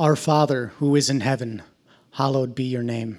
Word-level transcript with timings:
Our 0.00 0.16
Father, 0.16 0.72
who 0.78 0.96
is 0.96 1.10
in 1.10 1.20
heaven, 1.20 1.62
hallowed 2.12 2.54
be 2.54 2.64
your 2.64 2.82
name. 2.82 3.18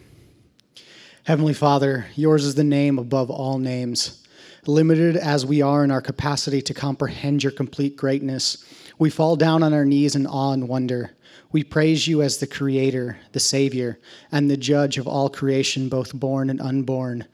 Heavenly 1.26 1.54
Father, 1.54 2.08
yours 2.16 2.44
is 2.44 2.56
the 2.56 2.64
name 2.64 2.98
above 2.98 3.30
all 3.30 3.60
names. 3.60 4.26
Limited 4.66 5.16
as 5.16 5.46
we 5.46 5.62
are 5.62 5.84
in 5.84 5.92
our 5.92 6.02
capacity 6.02 6.60
to 6.64 6.74
comprehend 6.74 7.44
your 7.44 7.52
complete 7.52 7.96
greatness, 7.96 8.66
we 8.98 9.12
fall 9.12 9.36
down 9.36 9.62
on 9.62 9.76
our 9.76 9.86
knees 9.86 10.16
in 10.16 10.26
awe 10.26 10.54
and 10.54 10.68
wonder. 10.68 11.12
We 11.52 11.64
praise 11.64 12.08
you 12.08 12.24
as 12.24 12.40
the 12.40 12.48
Creator, 12.48 13.20
the 13.32 13.40
Savior, 13.40 14.00
and 14.32 14.50
the 14.50 14.58
Judge 14.58 14.98
of 14.98 15.08
all 15.08 15.30
creation, 15.30 15.88
both 15.88 16.16
born 16.16 16.50
and 16.50 16.60
unborn. 16.60 17.28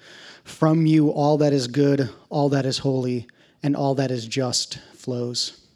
From 0.43 0.85
you, 0.85 1.09
all 1.09 1.37
that 1.37 1.53
is 1.53 1.67
good, 1.67 2.09
all 2.29 2.49
that 2.49 2.65
is 2.65 2.79
holy, 2.79 3.27
and 3.63 3.77
all 3.77 3.95
that 3.95 4.11
is 4.11 4.27
just 4.27 4.79
flows. 4.93 5.66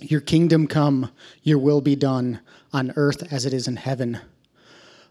Your 0.00 0.20
kingdom 0.20 0.66
come, 0.66 1.10
your 1.42 1.58
will 1.58 1.80
be 1.80 1.96
done, 1.96 2.40
on 2.72 2.92
earth 2.96 3.32
as 3.32 3.46
it 3.46 3.54
is 3.54 3.66
in 3.66 3.76
heaven. 3.76 4.20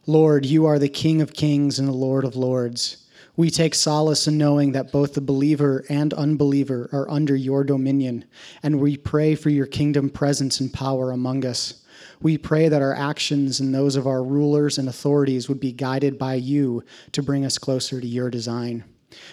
Lord, 0.05 0.45
you 0.45 0.66
are 0.67 0.77
the 0.77 0.89
King 0.89 1.21
of 1.21 1.34
kings 1.34 1.80
and 1.80 1.88
the 1.88 1.93
Lord 1.93 2.23
of 2.23 2.35
lords. 2.35 2.98
We 3.35 3.49
take 3.49 3.73
solace 3.73 4.27
in 4.27 4.38
knowing 4.38 4.71
that 4.73 4.91
both 4.91 5.13
the 5.13 5.21
believer 5.21 5.84
and 5.90 6.13
unbeliever 6.13 6.90
are 6.93 7.09
under 7.09 7.35
your 7.35 7.63
dominion, 7.63 8.26
and 8.62 8.79
we 8.79 8.95
pray 8.95 9.34
for 9.34 9.49
your 9.49 9.66
kingdom 9.66 10.09
presence 10.09 10.59
and 10.59 10.71
power 10.71 11.12
among 11.12 11.45
us. 11.45 11.84
We 12.21 12.38
pray 12.38 12.70
that 12.70 12.81
our 12.81 12.93
actions 12.93 13.59
and 13.59 13.73
those 13.73 13.95
of 13.95 14.07
our 14.07 14.23
rulers 14.23 14.77
and 14.77 14.88
authorities 14.88 15.49
would 15.49 15.59
be 15.59 15.71
guided 15.71 16.17
by 16.17 16.35
you 16.35 16.84
to 17.12 17.23
bring 17.23 17.43
us 17.43 17.57
closer 17.57 17.99
to 17.99 18.07
your 18.07 18.29
design. 18.29 18.84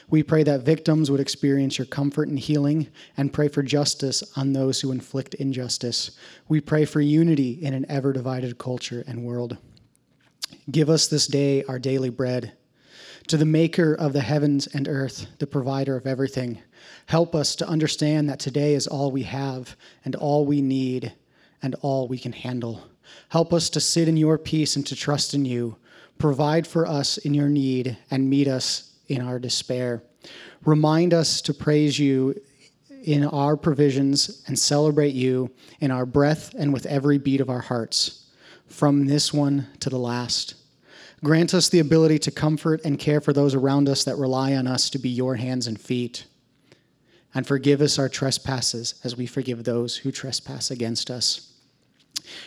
We 0.09 0.23
pray 0.23 0.43
that 0.45 0.63
victims 0.63 1.11
would 1.11 1.21
experience 1.21 1.79
your 1.79 1.87
comfort 1.87 2.29
and 2.29 2.39
healing 2.39 2.89
and 3.17 3.33
pray 3.33 3.49
for 3.49 3.63
justice 3.63 4.23
on 4.37 4.53
those 4.53 4.81
who 4.81 4.93
inflict 4.93 5.35
injustice. 5.35 6.13
We 6.49 6.61
pray 6.61 6.85
for 6.85 7.01
unity 7.01 7.53
in 7.63 7.75
an 7.75 7.87
ever 7.89 8.13
divided 8.13 8.59
culture 8.59 9.03
and 9.07 9.25
world. 9.25 9.57
Give 10.71 10.91
us 10.91 11.09
this 11.09 11.27
day 11.27 11.65
our 11.65 11.79
daily 11.79 12.11
bread. 12.11 12.53
To 13.29 13.37
the 13.37 13.45
maker 13.45 13.95
of 13.95 14.13
the 14.13 14.21
heavens 14.21 14.67
and 14.67 14.89
earth, 14.89 15.27
the 15.39 15.47
provider 15.47 15.97
of 15.97 16.07
everything, 16.07 16.59
help 17.07 17.35
us 17.35 17.55
to 17.57 17.69
understand 17.69 18.29
that 18.29 18.41
today 18.41 18.75
is 18.75 18.87
all 18.87 19.11
we 19.11 19.23
have 19.23 19.77
and 20.05 20.15
all 20.17 20.45
we 20.45 20.61
need 20.61 21.13
and 21.63 21.75
all 21.81 22.09
we 22.09 22.19
can 22.19 22.33
handle. 22.33 22.89
Help 23.29 23.53
us 23.53 23.71
to 23.71 23.81
sit 23.81 24.09
in 24.09 24.17
your 24.17 24.39
peace 24.39 24.77
and 24.77 24.87
to 24.87 24.97
trust 24.97 25.35
in 25.35 25.45
you. 25.45 25.77
Provide 26.19 26.67
for 26.67 26.87
us 26.87 27.17
in 27.19 27.33
your 27.33 27.49
need 27.49 27.97
and 28.11 28.29
meet 28.29 28.49
us 28.49 28.92
in 29.13 29.23
our 29.23 29.39
despair. 29.39 30.03
Remind 30.65 31.13
us 31.15 31.41
to 31.43 31.55
praise 31.55 31.99
you 31.99 32.41
in 33.05 33.25
our 33.25 33.57
provisions 33.57 34.43
and 34.47 34.59
celebrate 34.59 35.15
you 35.15 35.51
in 35.81 35.91
our 35.91 36.07
breath 36.07 36.55
and 36.55 36.73
with 36.73 36.87
every 36.87 37.19
beat 37.19 37.41
of 37.41 37.51
our 37.51 37.61
hearts, 37.61 38.31
from 38.67 39.07
this 39.07 39.33
one 39.33 39.67
to 39.81 39.91
the 39.91 39.99
last. 39.99 40.55
Grant 41.25 41.55
us 41.55 41.69
the 41.69 41.81
ability 41.81 42.19
to 42.21 42.31
comfort 42.31 42.81
and 42.85 42.99
care 42.99 43.21
for 43.21 43.33
those 43.33 43.55
around 43.55 43.89
us 43.89 44.05
that 44.05 44.17
rely 44.17 44.55
on 44.55 44.67
us 44.67 44.91
to 44.91 44.99
be 44.99 45.09
your 45.09 45.37
hands 45.37 45.67
and 45.67 45.81
feet. 45.81 46.25
And 47.35 47.47
forgive 47.47 47.81
us 47.81 47.99
our 47.99 48.09
trespasses 48.09 49.01
as 49.05 49.17
we 49.17 49.27
forgive 49.27 49.65
those 49.65 49.97
who 49.97 50.13
trespass 50.13 50.71
against 50.71 51.11
us. 51.11 51.53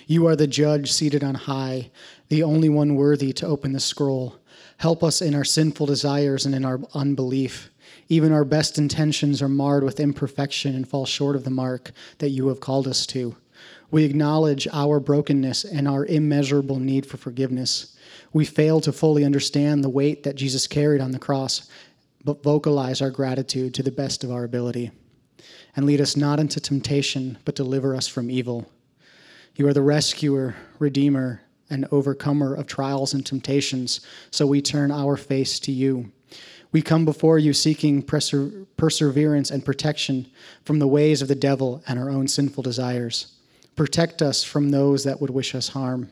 You 0.08 0.28
are 0.28 0.36
the 0.36 0.48
judge 0.48 0.92
seated 0.92 1.24
on 1.24 1.36
high, 1.36 1.90
the 2.30 2.44
only 2.44 2.70
one 2.70 2.96
worthy 2.96 3.34
to 3.34 3.48
open 3.48 3.74
the 3.74 3.80
scroll. 3.80 4.36
Help 4.78 5.04
us 5.04 5.22
in 5.22 5.34
our 5.34 5.44
sinful 5.44 5.86
desires 5.86 6.46
and 6.46 6.54
in 6.54 6.66
our 6.66 6.80
unbelief. 6.94 7.70
Even 8.10 8.32
our 8.32 8.46
best 8.46 8.78
intentions 8.78 9.42
are 9.42 9.50
marred 9.50 9.84
with 9.84 10.00
imperfection 10.00 10.76
and 10.76 10.88
fall 10.88 11.06
short 11.06 11.36
of 11.36 11.44
the 11.44 11.50
mark 11.50 11.92
that 12.20 12.30
you 12.30 12.48
have 12.50 12.60
called 12.60 12.88
us 12.88 13.06
to. 13.08 13.36
We 13.92 14.04
acknowledge 14.04 14.68
our 14.74 15.00
brokenness 15.00 15.64
and 15.64 15.88
our 15.88 16.06
immeasurable 16.06 16.80
need 16.80 17.06
for 17.06 17.18
forgiveness. 17.18 17.96
We 18.34 18.46
fail 18.46 18.82
to 18.82 18.92
fully 18.92 19.24
understand 19.24 19.84
the 19.84 19.90
weight 19.90 20.24
that 20.24 20.36
Jesus 20.36 20.68
carried 20.68 21.02
on 21.02 21.12
the 21.12 21.20
cross, 21.20 21.70
but 22.24 22.44
vocalize 22.44 23.02
our 23.02 23.12
gratitude 23.12 23.74
to 23.76 23.84
the 23.84 23.92
best 23.92 24.24
of 24.24 24.32
our 24.32 24.44
ability. 24.44 24.92
And 25.76 25.86
lead 25.86 26.02
us 26.02 26.18
not 26.18 26.40
into 26.40 26.60
temptation, 26.60 27.38
but 27.46 27.56
deliver 27.56 27.96
us 27.96 28.08
from 28.08 28.30
evil. 28.30 28.70
You 29.56 29.68
are 29.68 29.74
the 29.74 29.82
rescuer, 29.82 30.56
redeemer, 30.80 31.42
and 31.70 31.88
overcomer 31.92 32.54
of 32.54 32.68
trials 32.68 33.14
and 33.14 33.26
temptations, 33.26 34.02
so 34.32 34.46
we 34.46 34.62
turn 34.62 34.92
our 34.92 35.18
face 35.18 35.60
to 35.62 35.72
you. 35.72 36.12
We 36.72 36.82
come 36.82 37.06
before 37.06 37.40
you 37.40 37.54
seeking 37.54 38.02
perseverance 38.02 39.50
and 39.50 39.66
protection 39.66 40.28
from 40.64 40.80
the 40.80 40.88
ways 40.88 41.22
of 41.22 41.28
the 41.28 41.36
devil 41.36 41.82
and 41.88 41.98
our 41.98 42.10
own 42.10 42.28
sinful 42.28 42.64
desires. 42.64 43.34
Protect 43.76 44.22
us 44.22 44.44
from 44.44 44.70
those 44.70 45.04
that 45.06 45.22
would 45.22 45.30
wish 45.30 45.56
us 45.56 45.70
harm. 45.70 46.10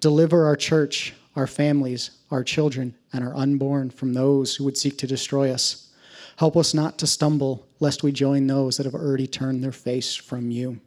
Deliver 0.00 0.46
our 0.46 0.56
church, 0.56 1.14
our 1.36 1.46
families, 1.46 2.10
our 2.30 2.42
children, 2.42 2.94
and 3.12 3.22
our 3.22 3.36
unborn 3.36 3.90
from 3.90 4.14
those 4.14 4.56
who 4.56 4.64
would 4.64 4.78
seek 4.78 4.98
to 4.98 5.06
destroy 5.06 5.50
us. 5.50 5.90
Help 6.36 6.56
us 6.56 6.72
not 6.72 6.98
to 6.98 7.06
stumble, 7.06 7.66
lest 7.78 8.02
we 8.02 8.12
join 8.12 8.46
those 8.46 8.78
that 8.78 8.86
have 8.86 8.94
already 8.94 9.26
turned 9.26 9.62
their 9.62 9.72
face 9.72 10.14
from 10.14 10.50
you. 10.50 10.80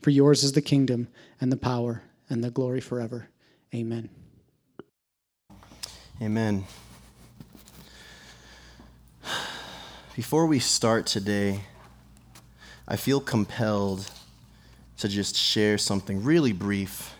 For 0.00 0.10
yours 0.10 0.42
is 0.42 0.52
the 0.52 0.62
kingdom, 0.62 1.08
and 1.40 1.52
the 1.52 1.56
power, 1.56 2.02
and 2.30 2.42
the 2.42 2.50
glory 2.50 2.80
forever. 2.80 3.28
Amen. 3.74 4.08
Amen. 6.22 6.64
Before 10.14 10.46
we 10.46 10.60
start 10.60 11.06
today, 11.06 11.60
I 12.86 12.96
feel 12.96 13.20
compelled 13.20 14.08
to 14.98 15.08
just 15.08 15.36
share 15.36 15.76
something 15.78 16.22
really 16.22 16.52
brief, 16.52 17.14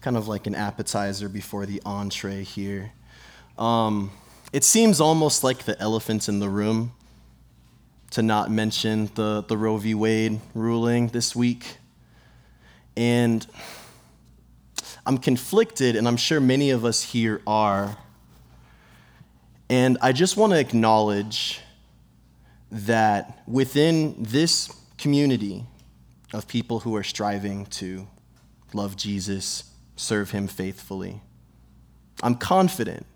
kind 0.00 0.16
of 0.16 0.28
like 0.28 0.46
an 0.46 0.54
appetizer 0.54 1.28
before 1.28 1.66
the 1.66 1.80
entree 1.84 2.44
here. 2.44 2.92
Um, 3.58 4.10
it 4.52 4.64
seems 4.64 5.00
almost 5.00 5.42
like 5.42 5.64
the 5.64 5.80
elephant 5.80 6.28
in 6.28 6.40
the 6.40 6.48
room 6.48 6.92
to 8.10 8.22
not 8.22 8.50
mention 8.50 9.10
the, 9.14 9.44
the 9.48 9.56
Roe 9.56 9.78
v. 9.78 9.94
Wade 9.94 10.40
ruling 10.54 11.08
this 11.08 11.34
week. 11.34 11.78
And 12.96 13.46
I'm 15.06 15.18
conflicted, 15.18 15.96
and 15.96 16.06
I'm 16.06 16.16
sure 16.16 16.40
many 16.40 16.70
of 16.70 16.84
us 16.84 17.02
here 17.02 17.40
are. 17.46 17.96
And 19.68 19.98
I 20.02 20.12
just 20.12 20.36
want 20.36 20.52
to 20.52 20.58
acknowledge 20.58 21.60
that 22.70 23.42
within 23.46 24.14
this 24.18 24.74
community 24.98 25.64
of 26.32 26.46
people 26.46 26.80
who 26.80 26.94
are 26.96 27.02
striving 27.02 27.66
to 27.66 28.06
love 28.72 28.96
Jesus, 28.96 29.64
serve 29.96 30.30
him 30.30 30.46
faithfully, 30.46 31.22
I'm 32.22 32.34
confident 32.34 33.06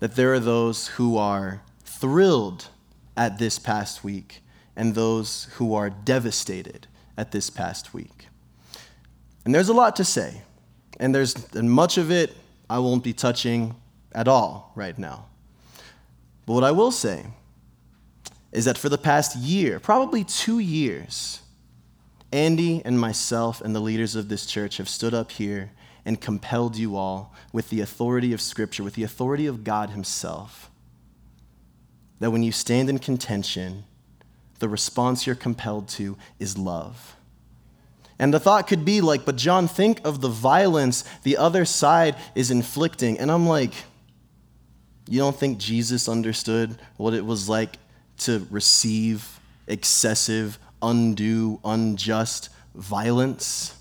that 0.00 0.16
there 0.16 0.32
are 0.32 0.40
those 0.40 0.88
who 0.88 1.16
are 1.16 1.62
thrilled 1.84 2.68
at 3.16 3.38
this 3.38 3.58
past 3.58 4.02
week 4.02 4.42
and 4.74 4.94
those 4.94 5.44
who 5.56 5.74
are 5.74 5.90
devastated 5.90 6.86
at 7.16 7.32
this 7.32 7.50
past 7.50 7.92
week. 7.92 8.26
And 9.44 9.54
there's 9.54 9.68
a 9.68 9.74
lot 9.74 9.96
to 9.96 10.04
say, 10.04 10.42
and 11.00 11.12
there's 11.12 11.34
and 11.54 11.68
much 11.68 11.98
of 11.98 12.12
it 12.12 12.36
I 12.68 12.78
won't 12.78 13.02
be 13.02 13.12
touching 13.12 13.74
at 14.12 14.28
all 14.28 14.70
right 14.76 14.96
now. 14.96 15.26
But 16.46 16.52
what 16.52 16.62
I 16.62 16.70
will 16.70 16.92
say 16.92 17.26
is 18.52 18.66
that 18.66 18.78
for 18.78 18.88
the 18.88 18.98
past 18.98 19.36
year, 19.36 19.80
probably 19.80 20.22
two 20.22 20.58
years, 20.58 21.40
Andy 22.32 22.82
and 22.84 23.00
myself 23.00 23.60
and 23.60 23.74
the 23.74 23.80
leaders 23.80 24.14
of 24.14 24.28
this 24.28 24.46
church 24.46 24.76
have 24.76 24.88
stood 24.88 25.14
up 25.14 25.32
here 25.32 25.72
and 26.04 26.20
compelled 26.20 26.76
you 26.76 26.96
all 26.96 27.34
with 27.52 27.70
the 27.70 27.80
authority 27.80 28.32
of 28.32 28.40
Scripture, 28.40 28.84
with 28.84 28.94
the 28.94 29.02
authority 29.02 29.46
of 29.46 29.64
God 29.64 29.90
Himself, 29.90 30.70
that 32.20 32.30
when 32.30 32.42
you 32.42 32.52
stand 32.52 32.88
in 32.88 32.98
contention, 32.98 33.84
the 34.58 34.68
response 34.68 35.26
you're 35.26 35.36
compelled 35.36 35.88
to 35.88 36.16
is 36.38 36.58
love. 36.58 37.16
And 38.20 38.34
the 38.34 38.38
thought 38.38 38.66
could 38.66 38.84
be 38.84 39.00
like, 39.00 39.24
but 39.24 39.36
John, 39.36 39.66
think 39.66 40.02
of 40.04 40.20
the 40.20 40.28
violence 40.28 41.04
the 41.22 41.38
other 41.38 41.64
side 41.64 42.16
is 42.34 42.50
inflicting. 42.50 43.18
And 43.18 43.32
I'm 43.32 43.48
like, 43.48 43.72
you 45.08 45.18
don't 45.20 45.34
think 45.34 45.56
Jesus 45.56 46.06
understood 46.06 46.78
what 46.98 47.14
it 47.14 47.24
was 47.24 47.48
like 47.48 47.78
to 48.18 48.46
receive 48.50 49.40
excessive, 49.66 50.58
undue, 50.82 51.60
unjust 51.64 52.50
violence? 52.74 53.74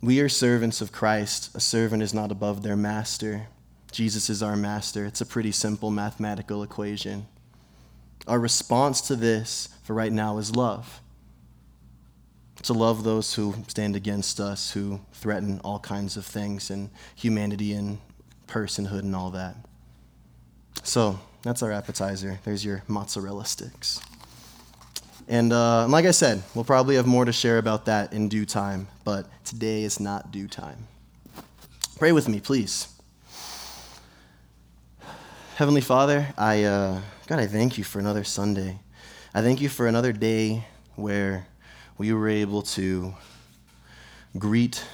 We 0.00 0.20
are 0.20 0.30
servants 0.30 0.80
of 0.80 0.92
Christ. 0.92 1.54
A 1.54 1.60
servant 1.60 2.02
is 2.02 2.14
not 2.14 2.32
above 2.32 2.62
their 2.62 2.76
master. 2.76 3.48
Jesus 3.92 4.30
is 4.30 4.42
our 4.42 4.56
master. 4.56 5.04
It's 5.04 5.20
a 5.20 5.26
pretty 5.26 5.52
simple 5.52 5.90
mathematical 5.90 6.62
equation. 6.62 7.26
Our 8.26 8.40
response 8.40 9.02
to 9.02 9.14
this 9.14 9.68
for 9.82 9.92
right 9.92 10.12
now 10.12 10.38
is 10.38 10.56
love. 10.56 11.02
To 12.66 12.72
love 12.72 13.04
those 13.04 13.32
who 13.32 13.54
stand 13.68 13.94
against 13.94 14.40
us, 14.40 14.72
who 14.72 14.98
threaten 15.12 15.60
all 15.62 15.78
kinds 15.78 16.16
of 16.16 16.26
things 16.26 16.68
and 16.68 16.90
humanity 17.14 17.72
and 17.72 17.98
personhood 18.48 19.00
and 19.00 19.14
all 19.14 19.30
that. 19.30 19.54
So 20.82 21.20
that's 21.42 21.62
our 21.62 21.70
appetizer. 21.70 22.40
There's 22.44 22.64
your 22.64 22.82
mozzarella 22.88 23.44
sticks. 23.44 24.00
And 25.28 25.52
uh, 25.52 25.86
like 25.86 26.06
I 26.06 26.10
said, 26.10 26.42
we'll 26.56 26.64
probably 26.64 26.96
have 26.96 27.06
more 27.06 27.24
to 27.24 27.32
share 27.32 27.58
about 27.58 27.84
that 27.84 28.12
in 28.12 28.28
due 28.28 28.44
time, 28.44 28.88
but 29.04 29.28
today 29.44 29.84
is 29.84 30.00
not 30.00 30.32
due 30.32 30.48
time. 30.48 30.88
Pray 32.00 32.10
with 32.10 32.28
me, 32.28 32.40
please. 32.40 32.88
Heavenly 35.54 35.82
Father, 35.82 36.34
I, 36.36 36.64
uh, 36.64 37.00
God, 37.28 37.38
I 37.38 37.46
thank 37.46 37.78
you 37.78 37.84
for 37.84 38.00
another 38.00 38.24
Sunday. 38.24 38.80
I 39.32 39.40
thank 39.42 39.60
you 39.60 39.68
for 39.68 39.86
another 39.86 40.12
day 40.12 40.64
where 40.96 41.46
we 41.98 42.12
were 42.12 42.28
able 42.28 42.60
to 42.60 43.14
greet 44.38 44.84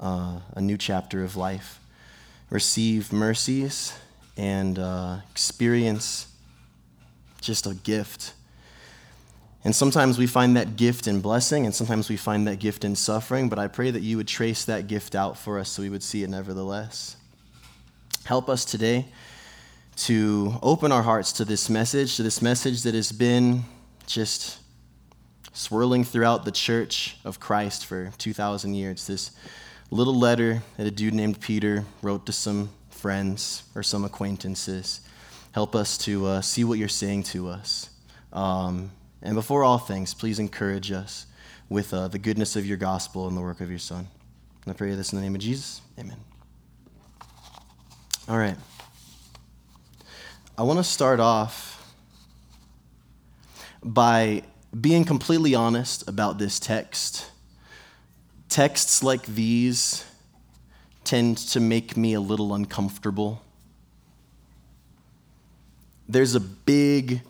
uh, 0.00 0.40
a 0.54 0.60
new 0.60 0.76
chapter 0.76 1.22
of 1.22 1.36
life, 1.36 1.78
receive 2.50 3.12
mercies, 3.12 3.96
and 4.36 4.78
uh, 4.78 5.18
experience 5.30 6.26
just 7.40 7.66
a 7.66 7.74
gift. 7.74 8.32
And 9.62 9.74
sometimes 9.74 10.18
we 10.18 10.26
find 10.26 10.56
that 10.56 10.76
gift 10.76 11.06
in 11.06 11.20
blessing, 11.20 11.66
and 11.66 11.74
sometimes 11.74 12.08
we 12.08 12.16
find 12.16 12.48
that 12.48 12.58
gift 12.58 12.84
in 12.84 12.96
suffering, 12.96 13.48
but 13.48 13.58
I 13.58 13.68
pray 13.68 13.90
that 13.92 14.02
you 14.02 14.16
would 14.16 14.28
trace 14.28 14.64
that 14.64 14.88
gift 14.88 15.14
out 15.14 15.38
for 15.38 15.58
us 15.58 15.68
so 15.68 15.82
we 15.82 15.88
would 15.88 16.02
see 16.02 16.24
it 16.24 16.30
nevertheless. 16.30 17.16
Help 18.24 18.48
us 18.48 18.64
today 18.64 19.06
to 19.96 20.54
open 20.62 20.90
our 20.90 21.02
hearts 21.02 21.30
to 21.32 21.44
this 21.44 21.70
message, 21.70 22.16
to 22.16 22.24
this 22.24 22.42
message 22.42 22.82
that 22.82 22.94
has 22.94 23.12
been 23.12 23.62
just 24.06 24.58
swirling 25.54 26.04
throughout 26.04 26.44
the 26.44 26.52
church 26.52 27.16
of 27.24 27.40
Christ 27.40 27.86
for 27.86 28.12
2,000 28.18 28.74
years. 28.74 29.06
This 29.06 29.30
little 29.90 30.14
letter 30.14 30.62
that 30.76 30.86
a 30.86 30.90
dude 30.90 31.14
named 31.14 31.40
Peter 31.40 31.84
wrote 32.02 32.26
to 32.26 32.32
some 32.32 32.70
friends 32.90 33.62
or 33.74 33.82
some 33.82 34.04
acquaintances. 34.04 35.00
Help 35.52 35.76
us 35.76 35.96
to 35.98 36.26
uh, 36.26 36.40
see 36.40 36.64
what 36.64 36.78
you're 36.78 36.88
saying 36.88 37.22
to 37.22 37.48
us. 37.48 37.88
Um, 38.32 38.90
and 39.22 39.36
before 39.36 39.62
all 39.62 39.78
things, 39.78 40.12
please 40.12 40.40
encourage 40.40 40.90
us 40.90 41.26
with 41.68 41.94
uh, 41.94 42.08
the 42.08 42.18
goodness 42.18 42.56
of 42.56 42.66
your 42.66 42.76
gospel 42.76 43.28
and 43.28 43.36
the 43.36 43.40
work 43.40 43.60
of 43.60 43.70
your 43.70 43.78
Son. 43.78 44.08
And 44.64 44.74
I 44.74 44.76
pray 44.76 44.92
this 44.94 45.12
in 45.12 45.16
the 45.16 45.22
name 45.22 45.34
of 45.34 45.40
Jesus. 45.40 45.80
Amen. 45.98 46.16
All 48.28 48.36
right. 48.38 48.56
I 50.58 50.62
want 50.62 50.78
to 50.78 50.84
start 50.84 51.20
off 51.20 51.94
by 53.82 54.42
being 54.80 55.04
completely 55.04 55.54
honest 55.54 56.08
about 56.08 56.38
this 56.38 56.58
text. 56.58 57.30
Texts 58.48 59.02
like 59.02 59.24
these 59.26 60.04
tend 61.04 61.38
to 61.38 61.60
make 61.60 61.96
me 61.96 62.14
a 62.14 62.20
little 62.20 62.54
uncomfortable. 62.54 63.42
There's 66.08 66.34
a 66.34 66.40
big, 66.40 67.22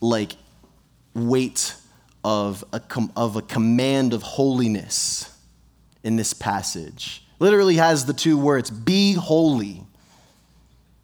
like, 0.00 0.32
weight 1.14 1.74
of 2.22 2.64
a, 2.72 2.80
com- 2.80 3.12
of 3.16 3.36
a 3.36 3.42
command 3.42 4.12
of 4.12 4.22
holiness 4.22 5.36
in 6.02 6.16
this 6.16 6.32
passage. 6.32 7.24
Literally 7.38 7.76
has 7.76 8.06
the 8.06 8.12
two 8.12 8.38
words, 8.38 8.70
be 8.70 9.14
holy. 9.14 9.84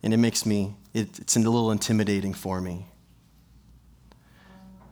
And 0.02 0.12
it 0.12 0.18
makes 0.18 0.44
me, 0.44 0.74
it, 0.92 1.18
it's 1.18 1.36
a 1.36 1.40
little 1.40 1.70
intimidating 1.70 2.34
for 2.34 2.60
me. 2.60 2.86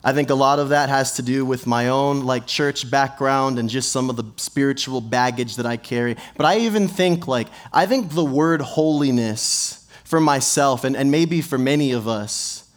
I 0.06 0.12
think 0.12 0.28
a 0.28 0.34
lot 0.34 0.58
of 0.58 0.68
that 0.68 0.90
has 0.90 1.16
to 1.16 1.22
do 1.22 1.46
with 1.46 1.66
my 1.66 1.88
own 1.88 2.26
like 2.26 2.46
church 2.46 2.90
background 2.90 3.58
and 3.58 3.70
just 3.70 3.90
some 3.90 4.10
of 4.10 4.16
the 4.16 4.24
spiritual 4.36 5.00
baggage 5.00 5.56
that 5.56 5.64
I 5.64 5.78
carry. 5.78 6.16
But 6.36 6.44
I 6.44 6.58
even 6.58 6.88
think 6.88 7.26
like 7.26 7.48
I 7.72 7.86
think 7.86 8.12
the 8.12 8.24
word 8.24 8.60
holiness 8.60 9.88
for 10.04 10.20
myself 10.20 10.84
and, 10.84 10.94
and 10.94 11.10
maybe 11.10 11.40
for 11.40 11.56
many 11.56 11.92
of 11.92 12.06
us 12.06 12.68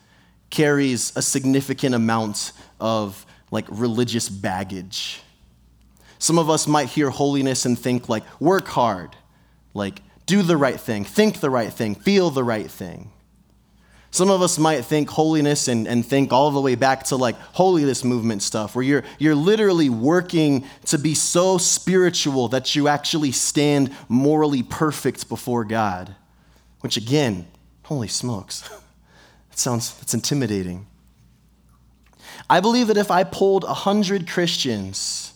carries 0.49 1.11
a 1.17 1.21
significant 1.21 1.93
amount 1.93 2.53
of 2.79 3.25
like 3.51 3.65
religious 3.69 4.29
baggage. 4.29 5.21
Some 6.19 6.39
of 6.39 6.49
us 6.49 6.65
might 6.65 6.87
hear 6.87 7.09
holiness 7.09 7.65
and 7.65 7.77
think 7.77 8.07
like 8.07 8.23
work 8.39 8.69
hard, 8.69 9.17
like 9.73 10.01
do 10.25 10.41
the 10.43 10.55
right 10.55 10.79
thing, 10.79 11.03
think 11.03 11.41
the 11.41 11.49
right 11.49 11.71
thing, 11.71 11.93
feel 11.93 12.29
the 12.29 12.43
right 12.43 12.71
thing. 12.71 13.11
Some 14.17 14.31
of 14.31 14.41
us 14.41 14.57
might 14.57 14.83
think 14.83 15.11
holiness 15.11 15.67
and, 15.67 15.87
and 15.87 16.03
think 16.03 16.33
all 16.33 16.49
the 16.49 16.59
way 16.59 16.73
back 16.73 17.03
to 17.03 17.15
like 17.15 17.35
holiness 17.53 18.03
movement 18.03 18.41
stuff, 18.41 18.75
where 18.75 18.83
you're, 18.83 19.03
you're 19.19 19.35
literally 19.35 19.91
working 19.91 20.65
to 20.85 20.97
be 20.97 21.13
so 21.13 21.59
spiritual 21.59 22.47
that 22.47 22.75
you 22.75 22.87
actually 22.87 23.31
stand 23.31 23.95
morally 24.09 24.63
perfect 24.63 25.29
before 25.29 25.63
God. 25.63 26.15
Which 26.79 26.97
again, 26.97 27.45
holy 27.83 28.07
smokes, 28.07 28.67
it 29.51 29.59
sounds, 29.59 29.95
it's 30.01 30.15
intimidating. 30.15 30.87
I 32.49 32.59
believe 32.59 32.87
that 32.87 32.97
if 32.97 33.11
I 33.11 33.23
polled 33.23 33.65
100 33.65 34.27
Christians 34.27 35.31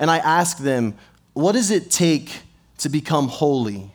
and 0.00 0.10
I 0.10 0.18
asked 0.18 0.64
them, 0.64 0.96
what 1.32 1.52
does 1.52 1.70
it 1.70 1.92
take 1.92 2.40
to 2.78 2.88
become 2.88 3.28
holy? 3.28 3.93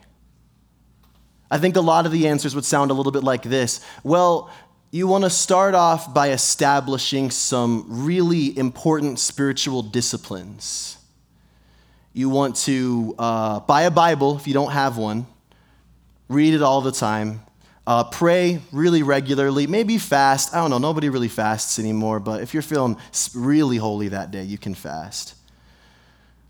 I 1.51 1.57
think 1.57 1.75
a 1.75 1.81
lot 1.81 2.05
of 2.05 2.11
the 2.11 2.27
answers 2.27 2.53
would 2.53 2.65
sound 2.65 2.91
a 2.91 2.93
little 2.93 3.11
bit 3.11 3.23
like 3.23 3.43
this. 3.43 3.83
Well, 4.03 4.51
you 4.91 5.07
want 5.07 5.23
to 5.23 5.29
start 5.29 5.75
off 5.75 6.13
by 6.13 6.31
establishing 6.31 7.31
some 7.31 7.85
really 7.87 8.57
important 8.57 9.19
spiritual 9.19 9.81
disciplines. 9.81 10.97
You 12.13 12.29
want 12.29 12.55
to 12.57 13.15
uh, 13.17 13.59
buy 13.61 13.83
a 13.83 13.91
Bible 13.91 14.35
if 14.35 14.47
you 14.47 14.53
don't 14.53 14.71
have 14.71 14.97
one, 14.97 15.27
read 16.27 16.53
it 16.53 16.61
all 16.61 16.81
the 16.81 16.91
time, 16.91 17.41
uh, 17.85 18.03
pray 18.03 18.61
really 18.71 19.03
regularly, 19.03 19.67
maybe 19.67 19.97
fast. 19.97 20.53
I 20.53 20.57
don't 20.57 20.69
know, 20.69 20.79
nobody 20.79 21.09
really 21.09 21.27
fasts 21.27 21.79
anymore, 21.79 22.19
but 22.19 22.41
if 22.41 22.53
you're 22.53 22.63
feeling 22.63 22.97
really 23.33 23.77
holy 23.77 24.09
that 24.09 24.31
day, 24.31 24.43
you 24.43 24.57
can 24.57 24.75
fast. 24.75 25.35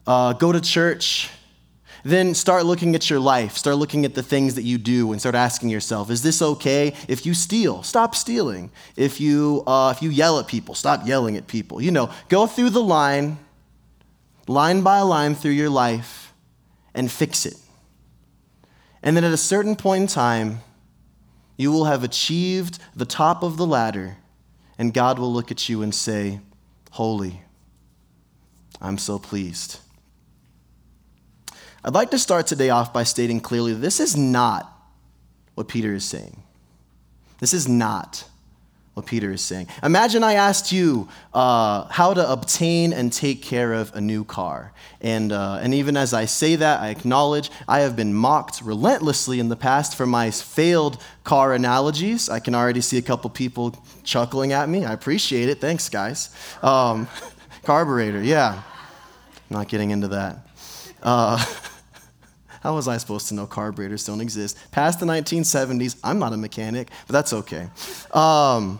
Uh, 0.07 0.33
go 0.33 0.51
to 0.51 0.59
church 0.59 1.29
then 2.03 2.33
start 2.33 2.65
looking 2.65 2.95
at 2.95 3.09
your 3.09 3.19
life, 3.19 3.57
start 3.57 3.77
looking 3.77 4.05
at 4.05 4.15
the 4.15 4.23
things 4.23 4.55
that 4.55 4.63
you 4.63 4.77
do, 4.77 5.11
and 5.11 5.19
start 5.19 5.35
asking 5.35 5.69
yourself, 5.69 6.09
is 6.09 6.21
this 6.21 6.41
okay? 6.41 6.93
If 7.07 7.25
you 7.25 7.33
steal, 7.33 7.83
stop 7.83 8.15
stealing. 8.15 8.71
If 8.95 9.19
you, 9.19 9.63
uh, 9.67 9.93
if 9.95 10.01
you 10.01 10.09
yell 10.09 10.39
at 10.39 10.47
people, 10.47 10.75
stop 10.75 11.05
yelling 11.05 11.37
at 11.37 11.47
people. 11.47 11.81
You 11.81 11.91
know, 11.91 12.11
go 12.29 12.47
through 12.47 12.71
the 12.71 12.81
line, 12.81 13.37
line 14.47 14.81
by 14.81 15.01
line 15.01 15.35
through 15.35 15.51
your 15.51 15.69
life, 15.69 16.33
and 16.93 17.11
fix 17.11 17.45
it. 17.45 17.55
And 19.03 19.15
then 19.15 19.23
at 19.23 19.33
a 19.33 19.37
certain 19.37 19.75
point 19.75 20.01
in 20.01 20.07
time, 20.07 20.59
you 21.57 21.71
will 21.71 21.85
have 21.85 22.03
achieved 22.03 22.79
the 22.95 23.05
top 23.05 23.43
of 23.43 23.57
the 23.57 23.65
ladder, 23.65 24.17
and 24.77 24.93
God 24.93 25.19
will 25.19 25.31
look 25.31 25.51
at 25.51 25.67
you 25.67 25.81
and 25.81 25.93
say, 25.93 26.39
Holy, 26.91 27.41
I'm 28.81 28.97
so 28.97 29.19
pleased. 29.19 29.79
I'd 31.83 31.93
like 31.93 32.11
to 32.11 32.19
start 32.19 32.47
today 32.47 32.69
off 32.69 32.91
by 32.91 33.03
stating 33.03 33.39
clearly 33.39 33.73
this 33.73 33.99
is 33.99 34.17
not 34.17 34.71
what 35.55 35.67
Peter 35.67 35.93
is 35.93 36.05
saying. 36.05 36.43
This 37.39 37.53
is 37.53 37.67
not 37.67 38.25
what 38.99 39.05
Peter 39.05 39.31
is 39.31 39.41
saying. 39.41 39.67
Imagine 39.81 40.25
I 40.25 40.33
asked 40.33 40.73
you 40.73 41.07
uh, 41.33 41.85
how 41.85 42.13
to 42.13 42.29
obtain 42.29 42.91
and 42.91 43.13
take 43.13 43.41
care 43.41 43.71
of 43.71 43.95
a 43.95 44.01
new 44.01 44.25
car. 44.25 44.73
And, 44.99 45.31
uh, 45.31 45.59
and 45.61 45.73
even 45.73 45.95
as 45.95 46.13
I 46.13 46.25
say 46.25 46.57
that, 46.57 46.81
I 46.81 46.89
acknowledge 46.89 47.49
I 47.65 47.79
have 47.79 47.95
been 47.95 48.13
mocked 48.13 48.61
relentlessly 48.61 49.39
in 49.39 49.47
the 49.47 49.55
past 49.55 49.95
for 49.95 50.05
my 50.05 50.31
failed 50.31 51.01
car 51.23 51.53
analogies. 51.53 52.29
I 52.29 52.39
can 52.39 52.53
already 52.53 52.81
see 52.81 52.97
a 52.97 53.01
couple 53.01 53.29
people 53.29 53.81
chuckling 54.03 54.51
at 54.51 54.67
me. 54.67 54.83
I 54.83 54.91
appreciate 54.91 55.47
it. 55.47 55.61
Thanks, 55.61 55.87
guys. 55.87 56.35
Um, 56.61 57.07
carburetor, 57.63 58.21
yeah. 58.21 58.63
Not 59.49 59.69
getting 59.69 59.91
into 59.91 60.09
that. 60.09 60.48
Uh, 61.01 61.43
how 62.61 62.75
was 62.75 62.87
I 62.87 62.97
supposed 62.97 63.27
to 63.29 63.33
know 63.33 63.45
carburetors 63.45 64.05
don't 64.05 64.21
exist? 64.21 64.57
Past 64.71 64.99
the 64.99 65.05
1970s, 65.05 65.97
I'm 66.03 66.19
not 66.19 66.33
a 66.33 66.37
mechanic, 66.37 66.89
but 67.07 67.13
that's 67.13 67.33
okay. 67.33 67.69
Um, 68.11 68.79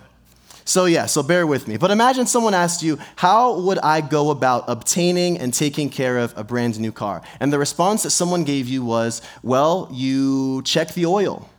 so, 0.70 0.86
yeah, 0.86 1.08
so 1.08 1.24
bear 1.24 1.48
with 1.48 1.68
me. 1.68 1.78
But 1.78 1.90
imagine 1.90 2.28
someone 2.28 2.54
asked 2.54 2.84
you, 2.84 3.00
How 3.16 3.60
would 3.60 3.80
I 3.80 4.02
go 4.02 4.30
about 4.30 4.66
obtaining 4.68 5.40
and 5.40 5.52
taking 5.52 5.90
care 5.90 6.20
of 6.20 6.32
a 6.38 6.44
brand 6.44 6.80
new 6.80 6.92
car? 6.92 7.24
And 7.40 7.52
the 7.52 7.58
response 7.58 8.04
that 8.04 8.12
someone 8.12 8.44
gave 8.44 8.68
you 8.68 8.86
was, 8.86 9.24
Well, 9.42 9.90
you 9.92 10.62
check 10.64 10.94
the 10.94 11.08
oil 11.08 11.50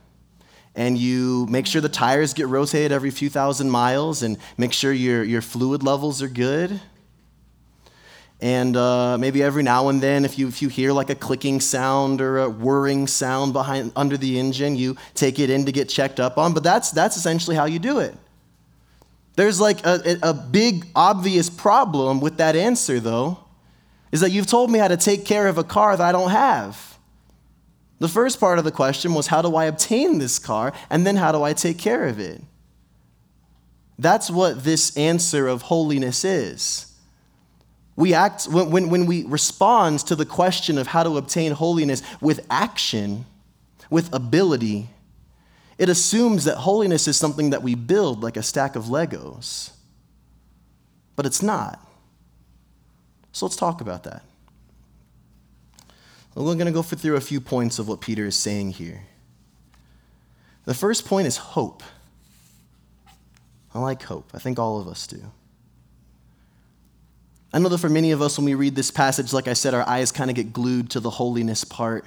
and 0.75 0.97
you 0.97 1.45
make 1.47 1.67
sure 1.67 1.81
the 1.81 1.89
tires 1.89 2.33
get 2.33 2.47
rotated 2.47 2.93
every 2.93 3.11
few 3.11 3.29
thousand 3.29 3.69
miles 3.69 4.23
and 4.23 4.37
make 4.57 4.71
sure 4.71 4.93
your, 4.93 5.23
your 5.25 5.41
fluid 5.41 5.83
levels 5.83 6.21
are 6.21 6.29
good 6.29 6.79
and 8.41 8.75
uh, 8.75 9.17
maybe 9.19 9.43
every 9.43 9.61
now 9.61 9.89
and 9.89 10.01
then, 10.01 10.25
if 10.25 10.39
you, 10.39 10.47
if 10.47 10.63
you 10.63 10.67
hear 10.67 10.91
like 10.91 11.11
a 11.11 11.15
clicking 11.15 11.59
sound 11.59 12.21
or 12.21 12.39
a 12.39 12.49
whirring 12.49 13.05
sound 13.05 13.53
behind, 13.53 13.91
under 13.95 14.17
the 14.17 14.39
engine, 14.39 14.75
you 14.75 14.97
take 15.13 15.37
it 15.37 15.51
in 15.51 15.65
to 15.65 15.71
get 15.71 15.87
checked 15.89 16.19
up 16.19 16.39
on. 16.39 16.53
But 16.53 16.63
that's, 16.63 16.89
that's 16.89 17.17
essentially 17.17 17.55
how 17.55 17.65
you 17.65 17.77
do 17.77 17.99
it. 17.99 18.15
There's 19.35 19.61
like 19.61 19.85
a, 19.85 20.17
a 20.23 20.33
big, 20.33 20.87
obvious 20.95 21.49
problem 21.49 22.19
with 22.19 22.37
that 22.37 22.55
answer, 22.55 22.99
though, 22.99 23.39
is 24.11 24.21
that 24.21 24.31
you've 24.31 24.47
told 24.47 24.71
me 24.71 24.79
how 24.79 24.87
to 24.87 24.97
take 24.97 25.23
care 25.23 25.47
of 25.47 25.59
a 25.59 25.63
car 25.63 25.95
that 25.95 26.03
I 26.03 26.11
don't 26.11 26.31
have. 26.31 26.97
The 27.99 28.09
first 28.09 28.39
part 28.39 28.57
of 28.57 28.65
the 28.65 28.71
question 28.71 29.13
was, 29.13 29.27
how 29.27 29.43
do 29.43 29.55
I 29.55 29.65
obtain 29.65 30.17
this 30.17 30.39
car? 30.39 30.73
And 30.89 31.05
then, 31.05 31.15
how 31.15 31.31
do 31.31 31.43
I 31.43 31.53
take 31.53 31.77
care 31.77 32.05
of 32.05 32.19
it? 32.19 32.41
That's 33.99 34.31
what 34.31 34.63
this 34.63 34.97
answer 34.97 35.47
of 35.47 35.61
holiness 35.61 36.25
is. 36.25 36.90
We 37.95 38.13
act, 38.13 38.45
when, 38.45 38.71
when, 38.71 38.89
when 38.89 39.05
we 39.05 39.25
respond 39.25 39.99
to 40.01 40.15
the 40.15 40.25
question 40.25 40.77
of 40.77 40.87
how 40.87 41.03
to 41.03 41.17
obtain 41.17 41.51
holiness 41.51 42.01
with 42.21 42.45
action, 42.49 43.25
with 43.89 44.13
ability, 44.13 44.89
it 45.77 45.89
assumes 45.89 46.45
that 46.45 46.57
holiness 46.57 47.07
is 47.07 47.17
something 47.17 47.49
that 47.49 47.63
we 47.63 47.75
build 47.75 48.23
like 48.23 48.37
a 48.37 48.43
stack 48.43 48.75
of 48.75 48.85
Legos. 48.85 49.71
But 51.15 51.25
it's 51.25 51.41
not. 51.41 51.85
So 53.31 53.45
let's 53.45 53.55
talk 53.55 53.81
about 53.81 54.03
that. 54.03 54.23
We're 56.33 56.43
going 56.43 56.65
to 56.65 56.71
go 56.71 56.81
through 56.81 57.17
a 57.17 57.21
few 57.21 57.41
points 57.41 57.77
of 57.77 57.87
what 57.87 57.99
Peter 57.99 58.25
is 58.25 58.35
saying 58.35 58.71
here. 58.71 59.03
The 60.65 60.73
first 60.73 61.05
point 61.05 61.27
is 61.27 61.37
hope. 61.37 61.83
I 63.73 63.79
like 63.79 64.03
hope. 64.03 64.31
I 64.33 64.39
think 64.39 64.59
all 64.59 64.79
of 64.79 64.87
us 64.87 65.07
do. 65.07 65.31
I 67.53 67.59
know 67.59 67.69
that 67.69 67.79
for 67.79 67.89
many 67.89 68.11
of 68.11 68.21
us, 68.21 68.37
when 68.37 68.45
we 68.45 68.53
read 68.53 68.75
this 68.75 68.91
passage, 68.91 69.33
like 69.33 69.47
I 69.47 69.53
said, 69.53 69.73
our 69.73 69.87
eyes 69.87 70.11
kind 70.11 70.29
of 70.29 70.35
get 70.35 70.53
glued 70.53 70.89
to 70.91 70.99
the 70.99 71.09
holiness 71.09 71.63
part. 71.63 72.05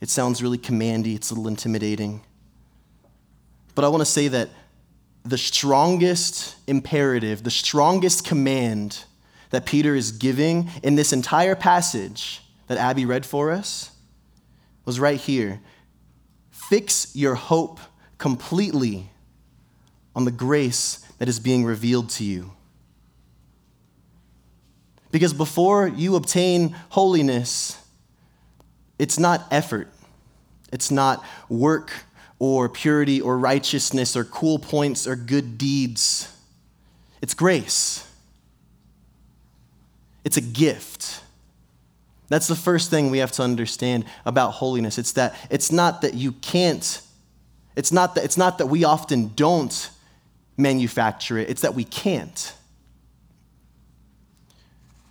It 0.00 0.10
sounds 0.10 0.42
really 0.42 0.58
commandy, 0.58 1.14
it's 1.14 1.30
a 1.30 1.34
little 1.34 1.48
intimidating. 1.48 2.20
But 3.74 3.84
I 3.84 3.88
want 3.88 4.02
to 4.02 4.06
say 4.06 4.28
that 4.28 4.50
the 5.24 5.38
strongest 5.38 6.56
imperative, 6.66 7.42
the 7.42 7.50
strongest 7.50 8.26
command 8.26 9.04
that 9.50 9.64
Peter 9.64 9.94
is 9.94 10.12
giving 10.12 10.70
in 10.82 10.94
this 10.94 11.12
entire 11.12 11.54
passage 11.54 12.42
that 12.66 12.76
Abby 12.78 13.06
read 13.06 13.24
for 13.24 13.50
us 13.50 13.90
was 14.84 15.00
right 15.00 15.18
here. 15.18 15.60
Fix 16.50 17.14
your 17.16 17.34
hope 17.34 17.80
completely 18.18 19.10
on 20.14 20.24
the 20.24 20.30
grace 20.30 20.98
that 21.18 21.28
is 21.28 21.40
being 21.40 21.64
revealed 21.64 22.10
to 22.10 22.24
you. 22.24 22.52
Because 25.10 25.32
before 25.32 25.88
you 25.88 26.16
obtain 26.16 26.76
holiness, 26.90 27.82
it's 28.98 29.18
not 29.18 29.46
effort, 29.50 29.88
it's 30.72 30.90
not 30.90 31.24
work 31.48 31.92
or 32.38 32.68
purity 32.68 33.20
or 33.20 33.38
righteousness 33.38 34.16
or 34.16 34.24
cool 34.24 34.58
points 34.58 35.06
or 35.06 35.16
good 35.16 35.58
deeds. 35.58 36.34
It's 37.22 37.34
grace, 37.34 38.06
it's 40.24 40.36
a 40.36 40.42
gift. 40.42 41.22
That's 42.28 42.46
the 42.46 42.56
first 42.56 42.90
thing 42.90 43.10
we 43.10 43.18
have 43.18 43.32
to 43.32 43.42
understand 43.42 44.04
about 44.26 44.50
holiness. 44.50 44.98
It's 44.98 45.12
that 45.12 45.34
it's 45.48 45.72
not 45.72 46.02
that 46.02 46.12
you 46.12 46.32
can't, 46.32 47.00
it's 47.74 47.90
not 47.90 48.14
that, 48.16 48.24
it's 48.24 48.36
not 48.36 48.58
that 48.58 48.66
we 48.66 48.84
often 48.84 49.28
don't 49.28 49.90
manufacture 50.58 51.38
it, 51.38 51.48
it's 51.48 51.62
that 51.62 51.74
we 51.74 51.84
can't. 51.84 52.52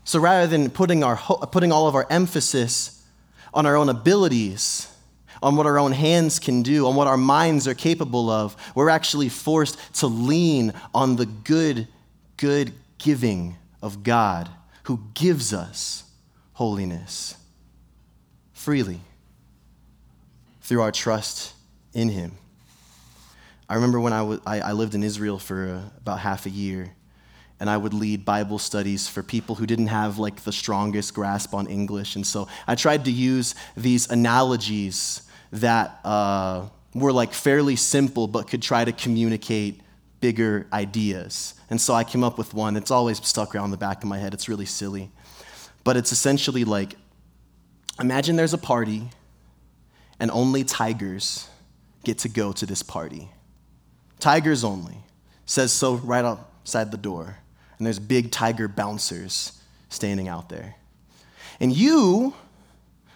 So 0.08 0.22
rather 0.22 0.48
than 0.48 0.70
putting, 0.70 1.04
our, 1.04 1.18
putting 1.18 1.74
all 1.74 1.90
of 1.90 1.94
our 1.94 2.08
emphasis 2.10 3.06
on 3.54 3.66
our 3.66 3.76
own 3.76 3.90
abilities, 3.90 4.90
on 5.44 5.58
what 5.58 5.66
our 5.66 5.78
own 5.78 5.92
hands 5.92 6.40
can 6.40 6.64
do, 6.64 6.88
on 6.88 6.96
what 6.96 7.08
our 7.08 7.18
minds 7.18 7.68
are 7.68 7.74
capable 7.74 8.30
of, 8.30 8.56
we're 8.74 8.88
actually 8.88 9.28
forced 9.28 9.78
to 9.96 10.08
lean 10.08 10.74
on 10.96 11.18
the 11.18 11.26
good, 11.26 11.90
good 12.38 12.72
giving 12.98 13.58
of 13.82 14.04
God 14.04 14.50
who 14.84 15.02
gives 15.14 15.54
us 15.54 16.06
holiness 16.54 17.36
freely 18.54 19.02
through 20.62 20.84
our 20.84 20.94
trust 20.94 21.54
in 21.94 22.08
Him. 22.08 22.32
I 23.68 23.76
remember 23.76 24.00
when 24.00 24.14
I, 24.14 24.40
I 24.46 24.72
lived 24.72 24.96
in 24.96 25.04
Israel 25.04 25.38
for 25.38 25.68
uh, 25.68 25.90
about 25.98 26.20
half 26.20 26.46
a 26.46 26.50
year 26.50 26.94
and 27.60 27.70
I 27.70 27.78
would 27.78 27.94
lead 27.94 28.24
Bible 28.24 28.60
studies 28.60 29.08
for 29.08 29.24
people 29.24 29.56
who 29.56 29.66
didn't 29.66 29.88
have 29.88 30.20
like 30.20 30.44
the 30.44 30.52
strongest 30.52 31.14
grasp 31.14 31.54
on 31.54 31.68
English. 31.68 32.16
And 32.16 32.26
so 32.26 32.48
I 32.68 32.76
tried 32.76 33.06
to 33.06 33.12
use 33.12 33.56
these 33.76 34.10
analogies 34.10 35.24
that 35.52 36.00
uh, 36.04 36.68
were 36.94 37.12
like 37.12 37.34
fairly 37.34 37.76
simple 37.76 38.28
but 38.28 38.48
could 38.48 38.62
try 38.62 38.86
to 38.86 38.92
communicate 38.92 39.82
bigger 40.20 40.68
ideas. 40.72 41.56
And 41.70 41.82
so 41.82 41.94
I 41.94 42.04
came 42.04 42.24
up 42.24 42.38
with 42.38 42.54
one 42.54 42.76
that's 42.76 42.92
always 42.92 43.26
stuck 43.26 43.56
around 43.56 43.72
the 43.72 43.78
back 43.78 44.04
of 44.04 44.10
my 44.10 44.20
head. 44.20 44.34
It's 44.34 44.48
really 44.48 44.66
silly. 44.66 45.10
But 45.84 45.98
it's 45.98 46.12
essentially 46.12 46.64
like 46.64 46.96
imagine 48.00 48.36
there's 48.36 48.54
a 48.54 48.60
party 48.60 49.10
and 50.20 50.30
only 50.30 50.64
tigers 50.64 51.50
get 52.04 52.20
to 52.20 52.30
go 52.30 52.52
to 52.52 52.68
this 52.68 52.84
party. 52.84 53.30
Tigers 54.20 54.64
only. 54.64 54.98
Says 55.46 55.72
so 55.72 55.96
right 55.96 56.26
outside 56.26 56.92
the 56.92 56.98
door 56.98 57.38
and 57.78 57.86
there's 57.86 58.00
big 58.00 58.32
tiger 58.32 58.68
bouncers 58.68 59.62
standing 59.90 60.28
out 60.28 60.50
there. 60.50 60.76
And 61.60 61.76
you 61.76 62.34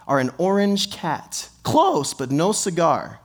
are 0.08 0.20
an 0.20 0.32
orange 0.38 0.92
cat, 0.92 1.50
close, 1.64 2.14
but 2.14 2.32
no 2.32 2.52
cigar. 2.52 3.20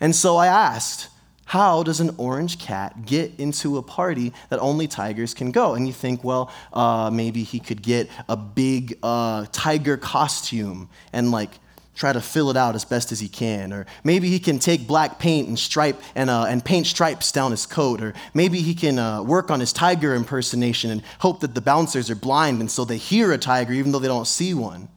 And 0.00 0.14
so 0.14 0.36
I 0.36 0.46
asked, 0.46 1.08
how 1.46 1.82
does 1.82 2.00
an 2.00 2.14
orange 2.16 2.58
cat 2.58 3.04
get 3.04 3.32
into 3.38 3.76
a 3.76 3.82
party 3.82 4.32
that 4.48 4.58
only 4.60 4.88
tigers 4.88 5.34
can 5.34 5.52
go? 5.52 5.74
And 5.74 5.86
you 5.86 5.92
think, 5.92 6.24
well, 6.24 6.52
uh, 6.72 7.10
maybe 7.12 7.42
he 7.42 7.60
could 7.60 7.82
get 7.82 8.08
a 8.28 8.36
big 8.36 8.98
uh, 9.02 9.46
tiger 9.52 9.96
costume 9.96 10.88
and 11.12 11.30
like 11.30 11.50
try 11.94 12.12
to 12.12 12.20
fill 12.20 12.50
it 12.50 12.56
out 12.56 12.74
as 12.74 12.84
best 12.84 13.12
as 13.12 13.20
he 13.20 13.28
can. 13.28 13.72
Or 13.72 13.86
maybe 14.02 14.28
he 14.28 14.38
can 14.38 14.58
take 14.58 14.86
black 14.86 15.18
paint 15.18 15.48
and 15.48 15.58
stripe 15.58 16.00
and, 16.14 16.28
uh, 16.28 16.44
and 16.44 16.64
paint 16.64 16.86
stripes 16.86 17.30
down 17.30 17.52
his 17.52 17.66
coat. 17.66 18.02
Or 18.02 18.14
maybe 18.34 18.60
he 18.60 18.74
can 18.74 18.98
uh, 18.98 19.22
work 19.22 19.50
on 19.50 19.60
his 19.60 19.72
tiger 19.72 20.14
impersonation 20.14 20.90
and 20.90 21.02
hope 21.20 21.40
that 21.40 21.54
the 21.54 21.60
bouncers 21.60 22.10
are 22.10 22.16
blind 22.16 22.60
and 22.60 22.70
so 22.70 22.84
they 22.84 22.96
hear 22.96 23.32
a 23.32 23.38
tiger 23.38 23.72
even 23.72 23.92
though 23.92 23.98
they 23.98 24.08
don't 24.08 24.26
see 24.26 24.54
one. 24.54 24.88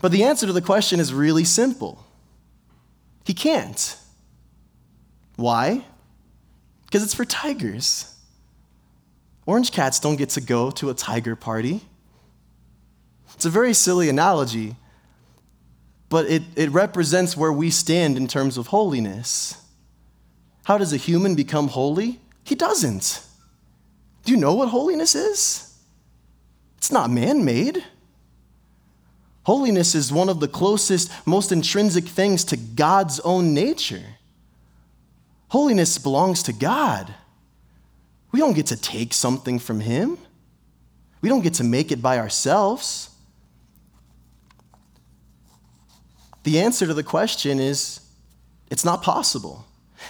But 0.00 0.12
the 0.12 0.24
answer 0.24 0.46
to 0.46 0.52
the 0.52 0.62
question 0.62 1.00
is 1.00 1.12
really 1.12 1.44
simple 1.44 2.04
he 3.24 3.34
can't. 3.34 3.96
Why? 5.34 5.84
Because 6.86 7.02
it's 7.02 7.14
for 7.14 7.24
tigers. 7.24 8.14
Orange 9.44 9.72
cats 9.72 10.00
don't 10.00 10.16
get 10.16 10.30
to 10.30 10.40
go 10.40 10.70
to 10.72 10.90
a 10.90 10.94
tiger 10.94 11.36
party. 11.36 11.82
It's 13.34 13.44
a 13.44 13.50
very 13.50 13.74
silly 13.74 14.08
analogy, 14.08 14.76
but 16.08 16.26
it, 16.26 16.42
it 16.54 16.70
represents 16.70 17.36
where 17.36 17.52
we 17.52 17.70
stand 17.70 18.16
in 18.16 18.28
terms 18.28 18.56
of 18.56 18.68
holiness. 18.68 19.60
How 20.64 20.78
does 20.78 20.92
a 20.92 20.96
human 20.96 21.34
become 21.34 21.68
holy? 21.68 22.20
He 22.44 22.54
doesn't. 22.54 23.22
Do 24.24 24.32
you 24.32 24.38
know 24.38 24.54
what 24.54 24.68
holiness 24.68 25.14
is? 25.14 25.78
It's 26.78 26.92
not 26.92 27.10
man 27.10 27.44
made. 27.44 27.84
Holiness 29.44 29.94
is 29.94 30.12
one 30.12 30.28
of 30.28 30.40
the 30.40 30.48
closest, 30.48 31.10
most 31.24 31.52
intrinsic 31.52 32.04
things 32.04 32.42
to 32.44 32.56
God's 32.56 33.20
own 33.20 33.54
nature. 33.54 34.02
Holiness 35.48 35.98
belongs 35.98 36.42
to 36.44 36.52
God. 36.52 37.14
We 38.32 38.40
don't 38.40 38.54
get 38.54 38.66
to 38.66 38.76
take 38.76 39.14
something 39.14 39.60
from 39.60 39.80
Him, 39.80 40.18
we 41.20 41.28
don't 41.28 41.42
get 41.42 41.54
to 41.54 41.64
make 41.64 41.90
it 41.90 42.02
by 42.02 42.18
ourselves. 42.18 43.10
The 46.46 46.60
answer 46.60 46.86
to 46.86 46.94
the 46.94 47.02
question 47.02 47.58
is 47.58 47.98
it's 48.70 48.84
not 48.84 49.02
possible. 49.02 49.64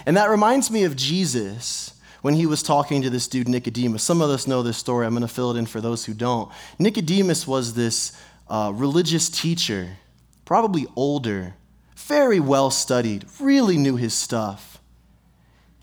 And 0.04 0.18
that 0.18 0.28
reminds 0.28 0.70
me 0.70 0.84
of 0.84 0.94
Jesus 0.94 1.98
when 2.20 2.34
he 2.34 2.44
was 2.44 2.62
talking 2.62 3.00
to 3.00 3.08
this 3.08 3.26
dude, 3.26 3.48
Nicodemus. 3.48 4.02
Some 4.02 4.20
of 4.20 4.28
us 4.28 4.46
know 4.46 4.62
this 4.62 4.76
story. 4.76 5.06
I'm 5.06 5.14
going 5.14 5.22
to 5.22 5.32
fill 5.32 5.52
it 5.52 5.58
in 5.58 5.64
for 5.64 5.80
those 5.80 6.04
who 6.04 6.12
don't. 6.12 6.52
Nicodemus 6.78 7.46
was 7.46 7.72
this 7.72 8.12
uh, 8.48 8.70
religious 8.74 9.30
teacher, 9.30 9.96
probably 10.44 10.86
older, 10.94 11.54
very 11.96 12.38
well 12.38 12.70
studied, 12.70 13.24
really 13.40 13.78
knew 13.78 13.96
his 13.96 14.12
stuff. 14.12 14.78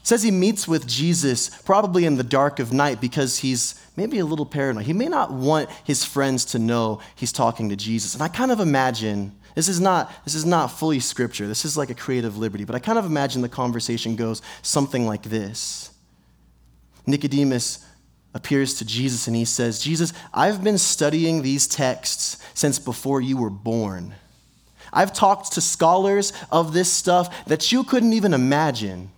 Says 0.03 0.21
he 0.21 0.29
meets 0.29 0.67
with 0.67 0.85
Jesus 0.85 1.49
probably 1.49 2.05
in 2.05 2.17
the 2.17 2.23
dark 2.23 2.59
of 2.59 2.71
night 2.71 3.01
because 3.01 3.39
he's 3.39 3.73
maybe 3.97 4.19
a 4.19 4.25
little 4.25 4.45
paranoid. 4.45 4.85
He 4.85 4.93
may 4.93 5.07
not 5.07 5.31
want 5.31 5.71
his 5.83 6.05
friends 6.05 6.45
to 6.45 6.59
know 6.59 6.99
he's 7.15 7.31
talking 7.31 7.69
to 7.69 7.75
Jesus. 7.75 8.13
And 8.13 8.21
I 8.21 8.27
kind 8.27 8.51
of 8.51 8.59
imagine 8.59 9.35
this 9.55 9.67
is 9.67 9.79
not 9.79 10.11
this 10.25 10.35
is 10.35 10.45
not 10.45 10.67
fully 10.67 10.99
scripture. 10.99 11.47
This 11.47 11.65
is 11.65 11.77
like 11.77 11.89
a 11.89 11.95
creative 11.95 12.37
liberty, 12.37 12.63
but 12.63 12.75
I 12.75 12.79
kind 12.79 12.97
of 12.97 13.05
imagine 13.05 13.41
the 13.41 13.49
conversation 13.49 14.15
goes 14.15 14.41
something 14.61 15.05
like 15.05 15.23
this. 15.23 15.91
Nicodemus 17.05 17.85
appears 18.33 18.75
to 18.75 18.85
Jesus 18.85 19.27
and 19.27 19.35
he 19.35 19.45
says, 19.45 19.79
"Jesus, 19.79 20.13
I've 20.33 20.63
been 20.63 20.77
studying 20.77 21.41
these 21.41 21.67
texts 21.67 22.37
since 22.53 22.79
before 22.79 23.21
you 23.21 23.37
were 23.37 23.49
born. 23.49 24.15
I've 24.91 25.13
talked 25.13 25.53
to 25.53 25.61
scholars 25.61 26.33
of 26.51 26.73
this 26.73 26.91
stuff 26.91 27.45
that 27.45 27.71
you 27.71 27.83
couldn't 27.83 28.13
even 28.13 28.33
imagine. 28.33 29.11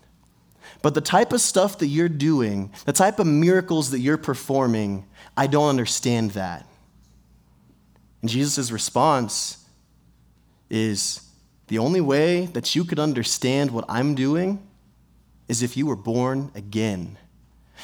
But 0.82 0.94
the 0.94 1.02
type 1.02 1.34
of 1.34 1.42
stuff 1.42 1.80
that 1.80 1.88
you're 1.88 2.10
doing, 2.10 2.72
the 2.86 2.94
type 2.94 3.20
of 3.20 3.28
miracles 3.28 3.90
that 3.92 4.00
you're 4.00 4.18
performing, 4.18 5.06
I 5.36 5.48
don't 5.48 5.70
understand 5.70 6.32
that." 6.32 6.66
And 8.22 8.30
Jesus' 8.30 8.72
response 8.72 9.58
is 10.70 11.22
the 11.68 11.80
only 11.80 12.02
way 12.02 12.46
that 12.48 12.76
you 12.76 12.84
could 12.84 13.00
understand 13.00 13.72
what 13.72 13.86
I'm 13.90 14.16
doing 14.16 14.66
is 15.48 15.64
if 15.64 15.78
you 15.78 15.86
were 15.86 15.96
born 15.96 16.52
again. 16.56 17.18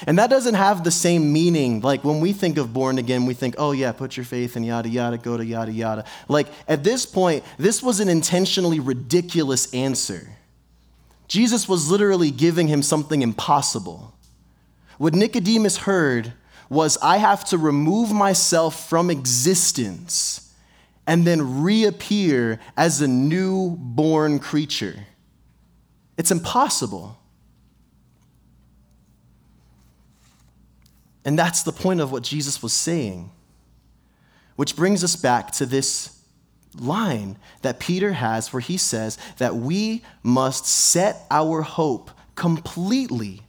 And 0.07 0.17
that 0.17 0.29
doesn't 0.29 0.55
have 0.55 0.83
the 0.83 0.91
same 0.91 1.31
meaning. 1.33 1.81
Like 1.81 2.03
when 2.03 2.21
we 2.21 2.33
think 2.33 2.57
of 2.57 2.73
born 2.73 2.97
again, 2.97 3.25
we 3.25 3.33
think, 3.33 3.55
oh, 3.57 3.71
yeah, 3.71 3.91
put 3.91 4.17
your 4.17 4.23
faith 4.23 4.55
in 4.55 4.63
yada, 4.63 4.89
yada, 4.89 5.17
go 5.17 5.37
to 5.37 5.45
yada, 5.45 5.71
yada. 5.71 6.05
Like 6.27 6.47
at 6.67 6.83
this 6.83 7.05
point, 7.05 7.43
this 7.57 7.83
was 7.83 7.99
an 7.99 8.09
intentionally 8.09 8.79
ridiculous 8.79 9.71
answer. 9.73 10.29
Jesus 11.27 11.67
was 11.67 11.89
literally 11.89 12.31
giving 12.31 12.67
him 12.67 12.81
something 12.81 13.21
impossible. 13.21 14.13
What 14.97 15.13
Nicodemus 15.13 15.77
heard 15.77 16.33
was, 16.69 16.97
I 17.01 17.17
have 17.17 17.45
to 17.45 17.57
remove 17.57 18.11
myself 18.11 18.89
from 18.89 19.09
existence 19.09 20.50
and 21.07 21.25
then 21.25 21.61
reappear 21.61 22.59
as 22.77 23.01
a 23.01 23.07
new-born 23.07 24.39
creature. 24.39 25.07
It's 26.17 26.31
impossible. 26.31 27.17
And 31.25 31.37
that's 31.37 31.63
the 31.63 31.71
point 31.71 32.01
of 32.01 32.11
what 32.11 32.23
Jesus 32.23 32.63
was 32.63 32.73
saying. 32.73 33.31
Which 34.55 34.75
brings 34.75 35.03
us 35.03 35.15
back 35.15 35.51
to 35.53 35.65
this 35.65 36.17
line 36.77 37.37
that 37.63 37.79
Peter 37.79 38.13
has 38.13 38.53
where 38.53 38.61
he 38.61 38.77
says 38.77 39.17
that 39.37 39.55
we 39.55 40.03
must 40.23 40.65
set 40.65 41.25
our 41.29 41.61
hope 41.61 42.11
completely 42.35 43.41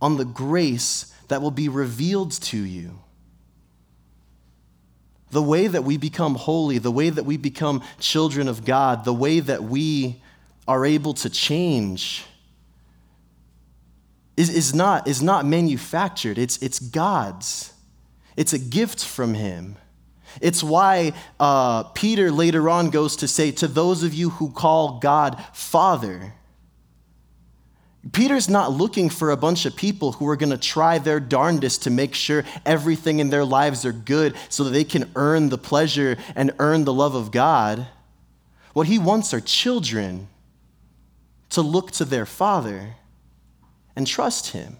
on 0.00 0.16
the 0.16 0.24
grace 0.24 1.12
that 1.28 1.42
will 1.42 1.50
be 1.50 1.68
revealed 1.68 2.32
to 2.32 2.58
you. 2.58 2.98
The 5.36 5.42
way 5.42 5.66
that 5.66 5.84
we 5.84 5.98
become 5.98 6.34
holy, 6.34 6.78
the 6.78 6.90
way 6.90 7.10
that 7.10 7.24
we 7.24 7.36
become 7.36 7.82
children 8.00 8.48
of 8.48 8.64
God, 8.64 9.04
the 9.04 9.12
way 9.12 9.40
that 9.40 9.62
we 9.62 10.22
are 10.66 10.86
able 10.86 11.12
to 11.12 11.28
change 11.28 12.24
is, 14.38 14.48
is, 14.48 14.74
not, 14.74 15.06
is 15.06 15.20
not 15.20 15.44
manufactured, 15.44 16.38
it's, 16.38 16.56
it's 16.62 16.78
God's. 16.78 17.74
It's 18.34 18.54
a 18.54 18.58
gift 18.58 19.04
from 19.04 19.34
Him. 19.34 19.76
It's 20.40 20.62
why 20.62 21.12
uh, 21.38 21.82
Peter 21.82 22.30
later 22.30 22.70
on 22.70 22.88
goes 22.88 23.14
to 23.16 23.28
say, 23.28 23.50
To 23.50 23.68
those 23.68 24.04
of 24.04 24.14
you 24.14 24.30
who 24.30 24.48
call 24.48 25.00
God 25.00 25.44
Father, 25.52 26.32
Peter's 28.12 28.48
not 28.48 28.72
looking 28.72 29.08
for 29.08 29.30
a 29.30 29.36
bunch 29.36 29.66
of 29.66 29.74
people 29.74 30.12
who 30.12 30.28
are 30.28 30.36
going 30.36 30.50
to 30.50 30.58
try 30.58 30.98
their 30.98 31.18
darndest 31.18 31.82
to 31.82 31.90
make 31.90 32.14
sure 32.14 32.44
everything 32.64 33.18
in 33.18 33.30
their 33.30 33.44
lives 33.44 33.84
are 33.84 33.92
good 33.92 34.34
so 34.48 34.64
that 34.64 34.70
they 34.70 34.84
can 34.84 35.10
earn 35.16 35.48
the 35.48 35.58
pleasure 35.58 36.16
and 36.36 36.52
earn 36.58 36.84
the 36.84 36.92
love 36.92 37.14
of 37.14 37.32
God. 37.32 37.86
What 38.74 38.86
he 38.86 38.98
wants 38.98 39.34
are 39.34 39.40
children 39.40 40.28
to 41.50 41.62
look 41.62 41.90
to 41.92 42.04
their 42.04 42.26
father 42.26 42.94
and 43.96 44.06
trust 44.06 44.48
him. 44.52 44.76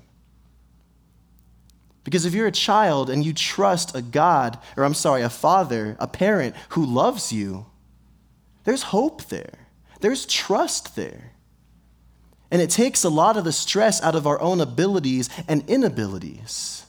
Because 2.05 2.25
if 2.25 2.35
you're 2.35 2.47
a 2.47 2.53
child 2.53 3.11
and 3.11 3.27
you 3.27 3.33
trust 3.33 3.97
a 3.97 4.03
God, 4.03 4.59
or 4.77 4.85
I'm 4.85 4.95
sorry, 4.95 5.23
a 5.23 5.29
father, 5.29 5.97
a 5.99 6.07
parent 6.07 6.55
who 6.71 6.85
loves 6.85 7.33
you, 7.33 7.67
there's 8.63 8.85
hope 8.85 9.25
there, 9.25 9.67
there's 10.01 10.27
trust 10.27 10.95
there. 10.95 11.33
And 12.51 12.63
it 12.63 12.71
takes 12.71 13.05
a 13.05 13.09
lot 13.09 13.37
of 13.37 13.45
the 13.45 13.53
stress 13.53 14.03
out 14.03 14.15
of 14.15 14.27
our 14.27 14.41
own 14.41 14.61
abilities 14.61 15.29
and 15.49 15.69
inabilities. 15.69 16.85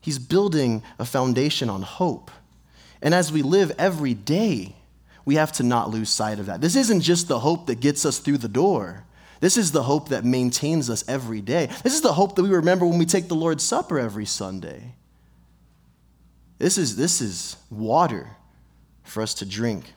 He's 0.00 0.18
building 0.18 0.82
a 0.98 1.04
foundation 1.04 1.70
on 1.70 1.82
hope. 1.82 2.30
And 3.02 3.14
as 3.14 3.32
we 3.32 3.42
live 3.42 3.72
every 3.78 4.14
day, 4.14 4.76
we 5.24 5.36
have 5.36 5.52
to 5.52 5.62
not 5.62 5.90
lose 5.90 6.10
sight 6.10 6.38
of 6.38 6.46
that. 6.46 6.60
This 6.60 6.76
isn't 6.76 7.00
just 7.00 7.28
the 7.28 7.38
hope 7.38 7.66
that 7.66 7.80
gets 7.80 8.04
us 8.04 8.18
through 8.18 8.38
the 8.38 8.48
door. 8.48 9.04
This 9.40 9.56
is 9.56 9.72
the 9.72 9.82
hope 9.82 10.10
that 10.10 10.24
maintains 10.24 10.88
us 10.88 11.04
every 11.08 11.40
day. 11.40 11.68
This 11.82 11.94
is 11.94 12.00
the 12.00 12.12
hope 12.12 12.36
that 12.36 12.42
we 12.42 12.50
remember 12.50 12.86
when 12.86 12.98
we 12.98 13.06
take 13.06 13.28
the 13.28 13.34
Lord's 13.34 13.64
Supper 13.64 13.98
every 13.98 14.26
Sunday. 14.26 14.94
This 16.58 16.78
is, 16.78 16.96
this 16.96 17.20
is 17.20 17.56
water 17.70 18.30
for 19.02 19.22
us 19.22 19.34
to 19.34 19.46
drink. 19.46 19.92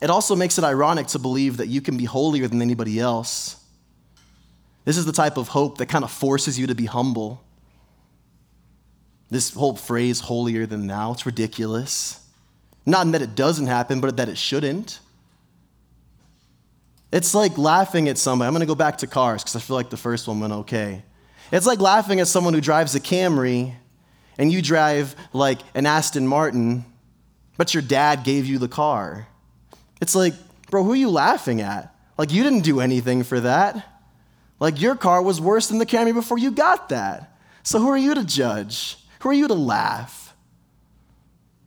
It 0.00 0.10
also 0.10 0.36
makes 0.36 0.58
it 0.58 0.64
ironic 0.64 1.08
to 1.08 1.18
believe 1.18 1.58
that 1.58 1.68
you 1.68 1.80
can 1.80 1.96
be 1.96 2.04
holier 2.04 2.48
than 2.48 2.62
anybody 2.62 2.98
else. 2.98 3.56
This 4.84 4.96
is 4.96 5.04
the 5.04 5.12
type 5.12 5.36
of 5.36 5.48
hope 5.48 5.78
that 5.78 5.86
kind 5.86 6.04
of 6.04 6.10
forces 6.10 6.58
you 6.58 6.66
to 6.66 6.74
be 6.74 6.86
humble. 6.86 7.42
This 9.30 9.54
whole 9.54 9.76
phrase, 9.76 10.20
holier 10.20 10.66
than 10.66 10.86
thou, 10.86 11.12
it's 11.12 11.26
ridiculous. 11.26 12.26
Not 12.86 13.06
in 13.06 13.12
that 13.12 13.22
it 13.22 13.34
doesn't 13.34 13.66
happen, 13.66 14.00
but 14.00 14.16
that 14.16 14.28
it 14.28 14.38
shouldn't. 14.38 15.00
It's 17.12 17.34
like 17.34 17.58
laughing 17.58 18.08
at 18.08 18.18
somebody. 18.18 18.46
I'm 18.46 18.52
going 18.52 18.60
to 18.60 18.66
go 18.66 18.74
back 18.74 18.98
to 18.98 19.06
cars 19.06 19.42
because 19.42 19.56
I 19.56 19.60
feel 19.60 19.76
like 19.76 19.90
the 19.90 19.96
first 19.96 20.28
one 20.28 20.40
went 20.40 20.52
okay. 20.52 21.02
It's 21.52 21.66
like 21.66 21.80
laughing 21.80 22.20
at 22.20 22.28
someone 22.28 22.54
who 22.54 22.60
drives 22.60 22.94
a 22.94 23.00
Camry 23.00 23.74
and 24.38 24.52
you 24.52 24.62
drive 24.62 25.16
like 25.32 25.58
an 25.74 25.86
Aston 25.86 26.26
Martin, 26.26 26.84
but 27.56 27.74
your 27.74 27.82
dad 27.82 28.24
gave 28.24 28.46
you 28.46 28.58
the 28.58 28.68
car. 28.68 29.26
It's 30.00 30.14
like, 30.14 30.34
bro, 30.70 30.82
who 30.82 30.92
are 30.92 30.96
you 30.96 31.10
laughing 31.10 31.60
at? 31.60 31.94
Like, 32.16 32.32
you 32.32 32.42
didn't 32.42 32.62
do 32.62 32.80
anything 32.80 33.22
for 33.22 33.40
that. 33.40 33.86
Like, 34.58 34.80
your 34.80 34.94
car 34.94 35.22
was 35.22 35.40
worse 35.40 35.68
than 35.68 35.78
the 35.78 35.86
Camry 35.86 36.12
before 36.12 36.38
you 36.38 36.50
got 36.50 36.90
that. 36.90 37.36
So, 37.62 37.78
who 37.78 37.88
are 37.88 37.98
you 37.98 38.14
to 38.14 38.24
judge? 38.24 38.98
Who 39.20 39.30
are 39.30 39.34
you 39.34 39.48
to 39.48 39.54
laugh? 39.54 40.34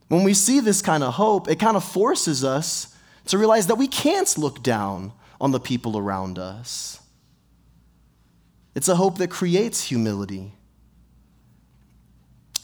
When 0.08 0.24
we 0.24 0.34
see 0.34 0.60
this 0.60 0.82
kind 0.82 1.04
of 1.04 1.16
hope, 1.16 1.50
it 1.50 1.60
kind 1.60 1.76
of 1.76 1.84
forces 1.84 2.44
us 2.44 2.96
to 3.28 3.38
realize 3.38 3.68
that 3.68 3.76
we 3.76 3.88
can't 3.88 4.38
look 4.38 4.62
down 4.62 5.14
on 5.40 5.52
the 5.52 5.60
people 5.60 5.98
around 5.98 6.38
us. 6.38 7.02
It's 8.76 8.88
a 8.88 8.96
hope 8.96 9.18
that 9.20 9.30
creates 9.30 9.84
humility. 9.84 10.54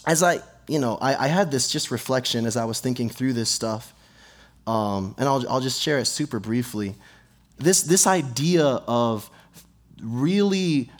As 0.05 0.23
I, 0.23 0.39
you 0.67 0.79
know, 0.79 0.97
I, 1.01 1.25
I 1.25 1.27
had 1.27 1.51
this 1.51 1.69
just 1.69 1.91
reflection 1.91 2.45
as 2.45 2.58
I 2.58 2.65
was 2.65 2.79
thinking 2.79 3.10
through 3.10 3.34
this 3.34 3.49
stuff. 3.49 3.93
Um, 4.69 5.15
and 5.17 5.27
I'll, 5.27 5.49
I'll 5.49 5.62
just 5.62 5.82
share 5.82 5.97
it 5.97 6.05
super 6.05 6.39
briefly. 6.39 6.93
This, 7.58 7.82
this 7.82 8.05
idea 8.05 8.63
of 8.65 9.27
really 9.99 10.91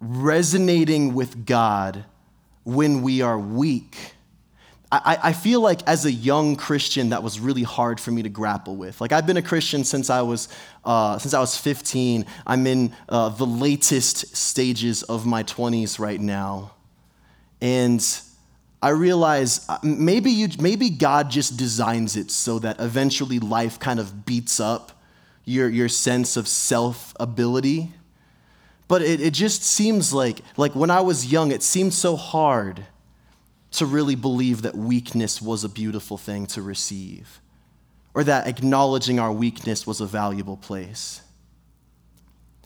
resonating 0.00 1.12
with 1.12 1.44
God 1.44 2.06
when 2.64 3.02
we 3.02 3.20
are 3.20 3.38
weak. 3.38 4.14
I, 4.90 5.18
I 5.22 5.32
feel 5.34 5.60
like 5.60 5.86
as 5.86 6.06
a 6.06 6.10
young 6.10 6.56
Christian, 6.56 7.10
that 7.10 7.22
was 7.22 7.38
really 7.38 7.64
hard 7.64 8.00
for 8.00 8.10
me 8.12 8.22
to 8.22 8.30
grapple 8.30 8.76
with. 8.76 8.98
Like 8.98 9.12
I've 9.12 9.26
been 9.26 9.36
a 9.36 9.42
Christian 9.42 9.84
since 9.84 10.08
I 10.08 10.22
was 10.22 10.48
uh, 10.86 11.18
since 11.18 11.34
I 11.34 11.40
was 11.40 11.58
15. 11.58 12.24
I'm 12.46 12.66
in 12.66 12.94
uh, 13.10 13.28
the 13.28 13.44
latest 13.44 14.34
stages 14.34 15.02
of 15.02 15.26
my 15.26 15.42
20s 15.42 15.98
right 15.98 16.18
now, 16.18 16.72
and 17.60 18.02
I 18.80 18.90
realize 18.90 19.66
uh, 19.68 19.78
maybe, 19.82 20.30
you, 20.30 20.48
maybe 20.60 20.90
God 20.90 21.30
just 21.30 21.56
designs 21.56 22.16
it 22.16 22.30
so 22.30 22.58
that 22.60 22.80
eventually 22.80 23.38
life 23.38 23.80
kind 23.80 23.98
of 23.98 24.24
beats 24.24 24.60
up 24.60 24.92
your, 25.44 25.68
your 25.68 25.88
sense 25.88 26.36
of 26.36 26.46
self 26.46 27.14
ability. 27.18 27.92
But 28.86 29.02
it, 29.02 29.20
it 29.20 29.34
just 29.34 29.62
seems 29.62 30.12
like, 30.12 30.40
like 30.56 30.74
when 30.74 30.90
I 30.90 31.00
was 31.00 31.30
young, 31.30 31.50
it 31.50 31.62
seemed 31.62 31.92
so 31.92 32.16
hard 32.16 32.86
to 33.72 33.84
really 33.84 34.14
believe 34.14 34.62
that 34.62 34.74
weakness 34.74 35.42
was 35.42 35.64
a 35.64 35.68
beautiful 35.68 36.16
thing 36.16 36.46
to 36.46 36.62
receive 36.62 37.40
or 38.14 38.24
that 38.24 38.46
acknowledging 38.46 39.18
our 39.20 39.30
weakness 39.30 39.86
was 39.86 40.00
a 40.00 40.06
valuable 40.06 40.56
place. 40.56 41.20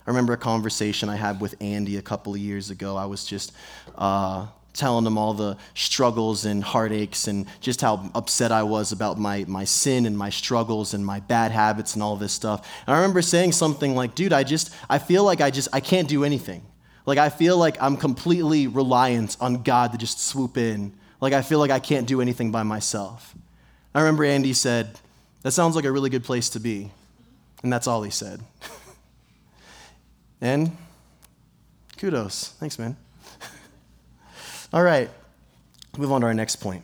I 0.06 0.10
remember 0.10 0.32
a 0.32 0.38
conversation 0.38 1.08
I 1.08 1.16
had 1.16 1.40
with 1.40 1.54
Andy 1.60 1.96
a 1.96 2.02
couple 2.02 2.34
of 2.34 2.40
years 2.40 2.70
ago. 2.70 2.96
I 2.96 3.06
was 3.06 3.24
just 3.24 3.52
uh, 3.96 4.46
telling 4.74 5.06
him 5.06 5.18
all 5.18 5.34
the 5.34 5.56
struggles 5.74 6.44
and 6.44 6.62
heartaches 6.62 7.28
and 7.28 7.46
just 7.60 7.80
how 7.80 8.10
upset 8.14 8.52
I 8.52 8.62
was 8.62 8.92
about 8.92 9.18
my, 9.18 9.44
my 9.46 9.64
sin 9.64 10.06
and 10.06 10.16
my 10.16 10.30
struggles 10.30 10.94
and 10.94 11.04
my 11.04 11.20
bad 11.20 11.52
habits 11.52 11.94
and 11.94 12.02
all 12.02 12.16
this 12.16 12.32
stuff. 12.32 12.68
And 12.86 12.94
I 12.94 12.98
remember 12.98 13.22
saying 13.22 13.52
something 13.52 13.94
like, 13.94 14.14
dude, 14.14 14.32
I 14.32 14.44
just, 14.44 14.74
I 14.88 14.98
feel 14.98 15.24
like 15.24 15.40
I 15.40 15.50
just, 15.50 15.68
I 15.72 15.80
can't 15.80 16.08
do 16.08 16.24
anything. 16.24 16.62
Like, 17.04 17.18
I 17.18 17.28
feel 17.28 17.58
like 17.58 17.76
I'm 17.82 17.96
completely 17.96 18.66
reliant 18.66 19.36
on 19.40 19.62
God 19.62 19.92
to 19.92 19.98
just 19.98 20.20
swoop 20.20 20.56
in. 20.56 20.92
Like, 21.20 21.32
I 21.32 21.42
feel 21.42 21.58
like 21.58 21.70
I 21.70 21.80
can't 21.80 22.06
do 22.06 22.20
anything 22.20 22.50
by 22.50 22.62
myself. 22.62 23.34
I 23.94 24.00
remember 24.00 24.24
Andy 24.24 24.52
said, 24.52 24.98
that 25.42 25.50
sounds 25.50 25.76
like 25.76 25.84
a 25.84 25.92
really 25.92 26.10
good 26.10 26.24
place 26.24 26.48
to 26.50 26.60
be. 26.60 26.90
And 27.62 27.72
that's 27.72 27.86
all 27.86 28.02
he 28.02 28.10
said. 28.10 28.40
and 30.40 30.76
kudos. 31.96 32.48
Thanks, 32.58 32.78
man. 32.78 32.96
All 34.72 34.82
right, 34.82 35.10
move 35.98 36.10
on 36.12 36.22
to 36.22 36.26
our 36.26 36.34
next 36.34 36.56
point. 36.56 36.82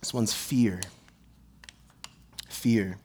This 0.00 0.12
one's 0.12 0.34
fear. 0.34 0.80
Fear. 2.48 2.98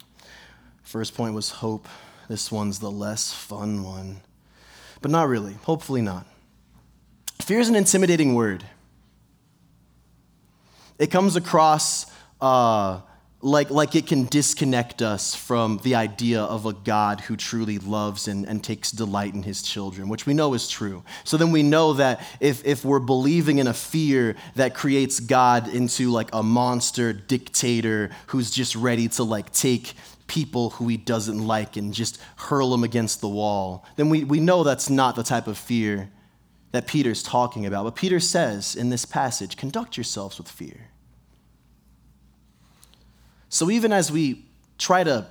First 0.84 1.16
point 1.16 1.34
was 1.34 1.50
hope. 1.50 1.88
This 2.28 2.52
one's 2.52 2.80
the 2.80 2.92
less 2.92 3.32
fun 3.32 3.84
one. 3.84 4.22
But 5.02 5.12
not 5.12 5.30
really. 5.30 5.54
Hopefully 5.64 6.02
not. 6.02 6.26
Fear 7.42 7.60
is 7.60 7.70
an 7.70 7.76
intimidating 7.76 8.36
word. 8.36 8.66
It 11.00 11.08
comes 11.08 11.38
across 11.38 12.08
uh, 12.42 13.02
like, 13.42 13.70
like 13.70 13.96
it 13.96 14.08
can 14.08 14.26
disconnect 14.26 15.02
us 15.02 15.36
from 15.36 15.80
the 15.84 15.94
idea 15.94 16.42
of 16.42 16.66
a 16.66 16.74
God 16.74 17.22
who 17.22 17.36
truly 17.36 17.78
loves 17.78 18.28
and, 18.28 18.46
and 18.46 18.64
takes 18.64 18.92
delight 18.92 19.36
in 19.36 19.44
his 19.44 19.62
children, 19.62 20.10
which 20.10 20.26
we 20.26 20.34
know 20.34 20.56
is 20.56 20.68
true. 20.68 21.04
So 21.24 21.38
then 21.38 21.52
we 21.52 21.62
know 21.62 21.94
that 21.94 22.22
if, 22.40 22.66
if 22.66 22.84
we're 22.84 23.00
believing 23.00 23.60
in 23.60 23.68
a 23.68 23.76
fear 23.76 24.36
that 24.56 24.74
creates 24.74 25.20
God 25.20 25.68
into 25.68 26.10
like 26.10 26.30
a 26.34 26.42
monster 26.42 27.14
dictator 27.14 28.10
who's 28.28 28.50
just 28.50 28.76
ready 28.76 29.08
to 29.10 29.24
like 29.24 29.52
take 29.52 29.94
people 30.26 30.72
who 30.72 30.88
he 30.88 30.98
doesn't 30.98 31.46
like 31.46 31.78
and 31.78 31.94
just 31.94 32.20
hurl 32.38 32.72
them 32.72 32.84
against 32.84 33.22
the 33.22 33.30
wall, 33.30 33.86
then 33.98 34.10
we, 34.10 34.24
we 34.24 34.40
know 34.40 34.64
that's 34.64 34.90
not 34.90 35.16
the 35.16 35.24
type 35.24 35.46
of 35.46 35.60
fear 35.60 36.10
that 36.72 36.88
Peter's 36.88 37.22
talking 37.22 37.68
about. 37.68 37.84
But 37.84 37.96
Peter 37.96 38.20
says 38.20 38.76
in 38.76 38.90
this 38.90 39.06
passage, 39.06 39.58
conduct 39.58 39.96
yourselves 39.96 40.40
with 40.40 40.50
fear. 40.50 40.90
So 43.50 43.70
even 43.72 43.92
as 43.92 44.12
we 44.12 44.46
try 44.78 45.04
to 45.04 45.28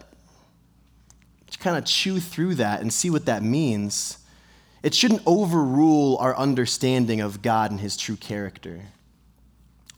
kind 1.60 1.76
of 1.76 1.84
chew 1.84 2.20
through 2.20 2.56
that 2.56 2.80
and 2.80 2.92
see 2.92 3.10
what 3.10 3.26
that 3.26 3.42
means, 3.42 4.18
it 4.82 4.94
shouldn't 4.94 5.22
overrule 5.26 6.16
our 6.18 6.36
understanding 6.36 7.20
of 7.20 7.42
God 7.42 7.70
and 7.70 7.80
his 7.80 7.96
true 7.96 8.16
character. 8.16 8.82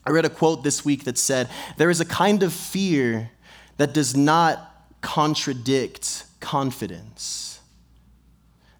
I 0.06 0.10
read 0.10 0.24
a 0.24 0.30
quote 0.30 0.62
this 0.62 0.84
week 0.84 1.04
that 1.04 1.18
said, 1.18 1.50
There 1.76 1.90
is 1.90 2.00
a 2.00 2.06
kind 2.06 2.42
of 2.42 2.52
fear 2.52 3.30
that 3.76 3.92
does 3.92 4.16
not 4.16 4.86
contradict 5.02 6.24
confidence. 6.40 7.57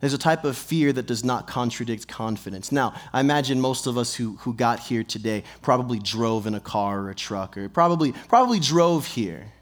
There's 0.00 0.14
a 0.14 0.18
type 0.18 0.44
of 0.44 0.56
fear 0.56 0.92
that 0.92 1.06
does 1.06 1.24
not 1.24 1.48
contradict 1.48 2.06
confidence. 2.06 2.70
Now, 2.70 2.94
I 3.12 3.20
imagine 3.20 3.60
most 3.60 3.86
of 3.86 3.98
us 3.98 4.14
who, 4.14 4.36
who 4.36 4.54
got 4.54 4.78
here 4.78 5.02
today 5.02 5.42
probably 5.60 5.98
drove 5.98 6.46
in 6.46 6.54
a 6.54 6.60
car 6.60 7.00
or 7.00 7.10
a 7.10 7.14
truck 7.14 7.58
or 7.58 7.68
probably, 7.68 8.12
probably 8.28 8.60
drove 8.60 9.06
here. 9.06 9.52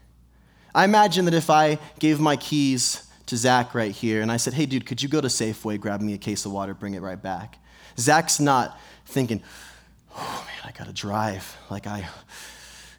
I 0.75 0.85
imagine 0.85 1.25
that 1.25 1.33
if 1.33 1.49
I 1.49 1.79
gave 1.97 2.19
my 2.19 2.35
keys 2.35 3.09
to 3.25 3.35
Zach 3.35 3.73
right 3.73 3.91
here 3.91 4.21
and 4.21 4.31
I 4.31 4.37
said, 4.37 4.53
hey, 4.53 4.67
dude, 4.67 4.85
could 4.85 5.01
you 5.01 5.09
go 5.09 5.21
to 5.21 5.27
Safeway, 5.27 5.79
grab 5.79 6.01
me 6.01 6.13
a 6.13 6.19
case 6.19 6.45
of 6.45 6.51
water, 6.51 6.75
bring 6.75 6.93
it 6.93 7.01
right 7.01 7.21
back? 7.21 7.57
Zach's 7.97 8.39
not 8.39 8.79
thinking, 9.05 9.41
oh 10.15 10.45
man, 10.45 10.71
I 10.71 10.77
gotta 10.77 10.93
drive. 10.93 11.57
Like, 11.71 11.87
I, 11.87 12.07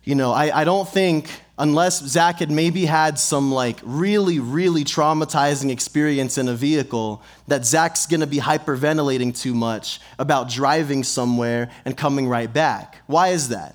you 0.04 0.14
know, 0.14 0.32
I, 0.32 0.60
I 0.60 0.64
don't 0.64 0.88
think, 0.88 1.30
unless 1.58 2.00
Zach 2.00 2.38
had 2.38 2.50
maybe 2.50 2.86
had 2.86 3.18
some 3.18 3.52
like 3.52 3.78
really, 3.82 4.38
really 4.38 4.84
traumatizing 4.84 5.70
experience 5.70 6.38
in 6.38 6.48
a 6.48 6.54
vehicle, 6.54 7.22
that 7.46 7.64
Zach's 7.64 8.06
gonna 8.06 8.26
be 8.26 8.38
hyperventilating 8.38 9.38
too 9.38 9.54
much 9.54 10.00
about 10.18 10.48
driving 10.48 11.04
somewhere 11.04 11.70
and 11.84 11.96
coming 11.96 12.28
right 12.28 12.52
back. 12.52 13.02
Why 13.06 13.28
is 13.28 13.48
that? 13.48 13.74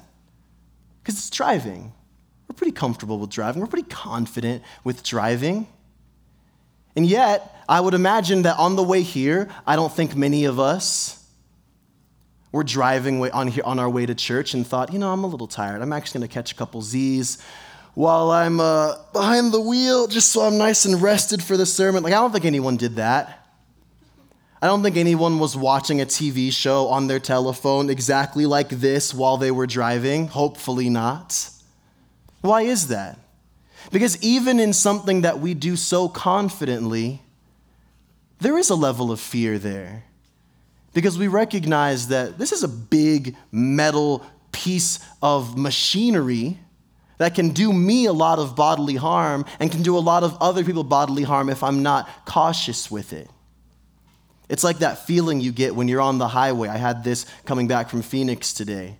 Because 1.01 1.19
it's 1.19 1.29
driving. 1.29 1.93
We're 2.47 2.55
pretty 2.55 2.71
comfortable 2.71 3.19
with 3.19 3.29
driving, 3.29 3.61
we're 3.61 3.67
pretty 3.67 3.89
confident 3.89 4.63
with 4.83 5.03
driving. 5.03 5.67
And 6.95 7.05
yet, 7.05 7.55
I 7.67 7.79
would 7.79 7.93
imagine 7.93 8.43
that 8.43 8.59
on 8.59 8.75
the 8.75 8.83
way 8.83 9.01
here, 9.01 9.49
I 9.65 9.75
don't 9.75 9.91
think 9.91 10.15
many 10.15 10.45
of 10.45 10.59
us 10.59 11.22
we're 12.53 12.63
driving 12.63 13.29
on, 13.31 13.47
here, 13.47 13.63
on 13.65 13.79
our 13.79 13.89
way 13.89 14.05
to 14.05 14.13
church 14.13 14.53
and 14.53 14.65
thought, 14.65 14.93
you 14.93 14.99
know, 14.99 15.11
I'm 15.11 15.23
a 15.23 15.27
little 15.27 15.47
tired. 15.47 15.81
I'm 15.81 15.91
actually 15.91 16.19
going 16.19 16.29
to 16.29 16.33
catch 16.33 16.51
a 16.51 16.55
couple 16.55 16.83
Z's 16.83 17.41
while 17.95 18.29
I'm 18.29 18.59
uh, 18.59 18.95
behind 19.11 19.51
the 19.51 19.59
wheel 19.59 20.07
just 20.07 20.31
so 20.31 20.43
I'm 20.43 20.59
nice 20.59 20.85
and 20.85 21.01
rested 21.01 21.41
for 21.41 21.57
the 21.57 21.65
sermon. 21.65 22.03
Like, 22.03 22.13
I 22.13 22.17
don't 22.17 22.31
think 22.31 22.45
anyone 22.45 22.77
did 22.77 22.97
that. 22.97 23.47
I 24.61 24.67
don't 24.67 24.83
think 24.83 24.97
anyone 24.97 25.39
was 25.39 25.57
watching 25.57 25.99
a 25.99 26.05
TV 26.05 26.53
show 26.53 26.87
on 26.87 27.07
their 27.07 27.19
telephone 27.19 27.89
exactly 27.89 28.45
like 28.45 28.69
this 28.69 29.15
while 29.15 29.37
they 29.37 29.51
were 29.51 29.67
driving. 29.67 30.27
Hopefully 30.27 30.89
not. 30.89 31.49
Why 32.41 32.61
is 32.61 32.87
that? 32.89 33.17
Because 33.91 34.21
even 34.21 34.59
in 34.59 34.73
something 34.73 35.21
that 35.21 35.39
we 35.39 35.55
do 35.55 35.75
so 35.75 36.07
confidently, 36.07 37.23
there 38.41 38.59
is 38.59 38.69
a 38.69 38.75
level 38.75 39.11
of 39.11 39.19
fear 39.19 39.57
there 39.57 40.03
because 40.93 41.17
we 41.17 41.27
recognize 41.27 42.07
that 42.09 42.37
this 42.37 42.51
is 42.51 42.63
a 42.63 42.67
big 42.67 43.35
metal 43.51 44.25
piece 44.51 44.99
of 45.21 45.57
machinery 45.57 46.57
that 47.17 47.35
can 47.35 47.49
do 47.49 47.71
me 47.71 48.05
a 48.05 48.13
lot 48.13 48.39
of 48.39 48.55
bodily 48.55 48.95
harm 48.95 49.45
and 49.59 49.71
can 49.71 49.83
do 49.83 49.97
a 49.97 49.99
lot 49.99 50.23
of 50.23 50.37
other 50.41 50.63
people 50.63 50.83
bodily 50.83 51.23
harm 51.23 51.49
if 51.49 51.63
I'm 51.63 51.83
not 51.83 52.09
cautious 52.25 52.89
with 52.89 53.13
it. 53.13 53.29
It's 54.49 54.63
like 54.63 54.79
that 54.79 55.05
feeling 55.05 55.39
you 55.39 55.51
get 55.51 55.75
when 55.75 55.87
you're 55.87 56.01
on 56.01 56.17
the 56.17 56.27
highway. 56.27 56.67
I 56.67 56.77
had 56.77 57.03
this 57.03 57.25
coming 57.45 57.67
back 57.67 57.89
from 57.89 58.01
Phoenix 58.01 58.53
today. 58.53 58.97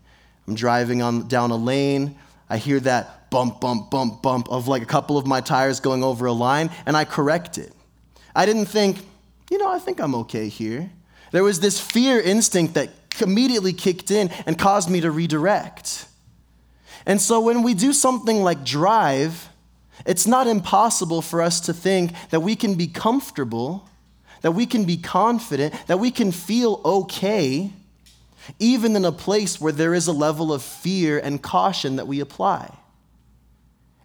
I'm 0.48 0.56
driving 0.56 1.02
on 1.02 1.28
down 1.28 1.52
a 1.52 1.56
lane. 1.56 2.16
I 2.50 2.58
hear 2.58 2.80
that 2.82 3.30
bump, 3.30 3.62
bump, 3.62 3.90
bump, 3.92 4.22
bump 4.22 4.50
of 4.50 4.68
like 4.68 4.82
a 4.82 4.86
couple 4.86 5.18
of 5.18 5.26
my 5.26 5.42
tires 5.42 5.80
going 5.80 6.04
over 6.04 6.26
a 6.26 6.34
line, 6.34 6.70
and 6.86 6.96
I 6.96 7.06
correct 7.06 7.58
it. 7.58 7.72
I 8.36 8.46
didn't 8.46 8.66
think, 8.66 9.06
you 9.50 9.58
know, 9.58 9.70
I 9.70 9.80
think 9.80 10.00
I'm 10.00 10.16
okay 10.16 10.48
here. 10.48 10.90
There 11.34 11.44
was 11.44 11.60
this 11.60 11.80
fear 11.80 12.22
instinct 12.22 12.76
that 12.76 12.92
immediately 13.20 13.74
kicked 13.74 14.12
in 14.12 14.30
and 14.46 14.58
caused 14.58 14.88
me 14.88 15.02
to 15.02 15.10
redirect. 15.10 16.06
And 17.08 17.20
so 17.20 17.42
when 17.42 17.64
we 17.64 17.74
do 17.74 17.92
something 17.92 18.44
like 18.44 18.64
drive, 18.64 19.50
it's 20.06 20.28
not 20.28 20.46
impossible 20.46 21.24
for 21.24 21.42
us 21.42 21.60
to 21.62 21.74
think 21.74 22.12
that 22.30 22.42
we 22.42 22.56
can 22.56 22.76
be 22.76 22.86
comfortable, 22.86 23.90
that 24.42 24.52
we 24.52 24.68
can 24.68 24.86
be 24.86 24.96
confident, 24.96 25.74
that 25.88 25.98
we 25.98 26.12
can 26.12 26.32
feel 26.32 26.80
okay, 26.86 27.72
even 28.60 28.96
in 28.96 29.04
a 29.04 29.12
place 29.12 29.60
where 29.60 29.74
there 29.74 29.96
is 29.96 30.06
a 30.06 30.14
level 30.14 30.54
of 30.54 30.62
fear 30.62 31.18
and 31.18 31.42
caution 31.42 31.96
that 31.96 32.06
we 32.06 32.20
apply. 32.20 32.78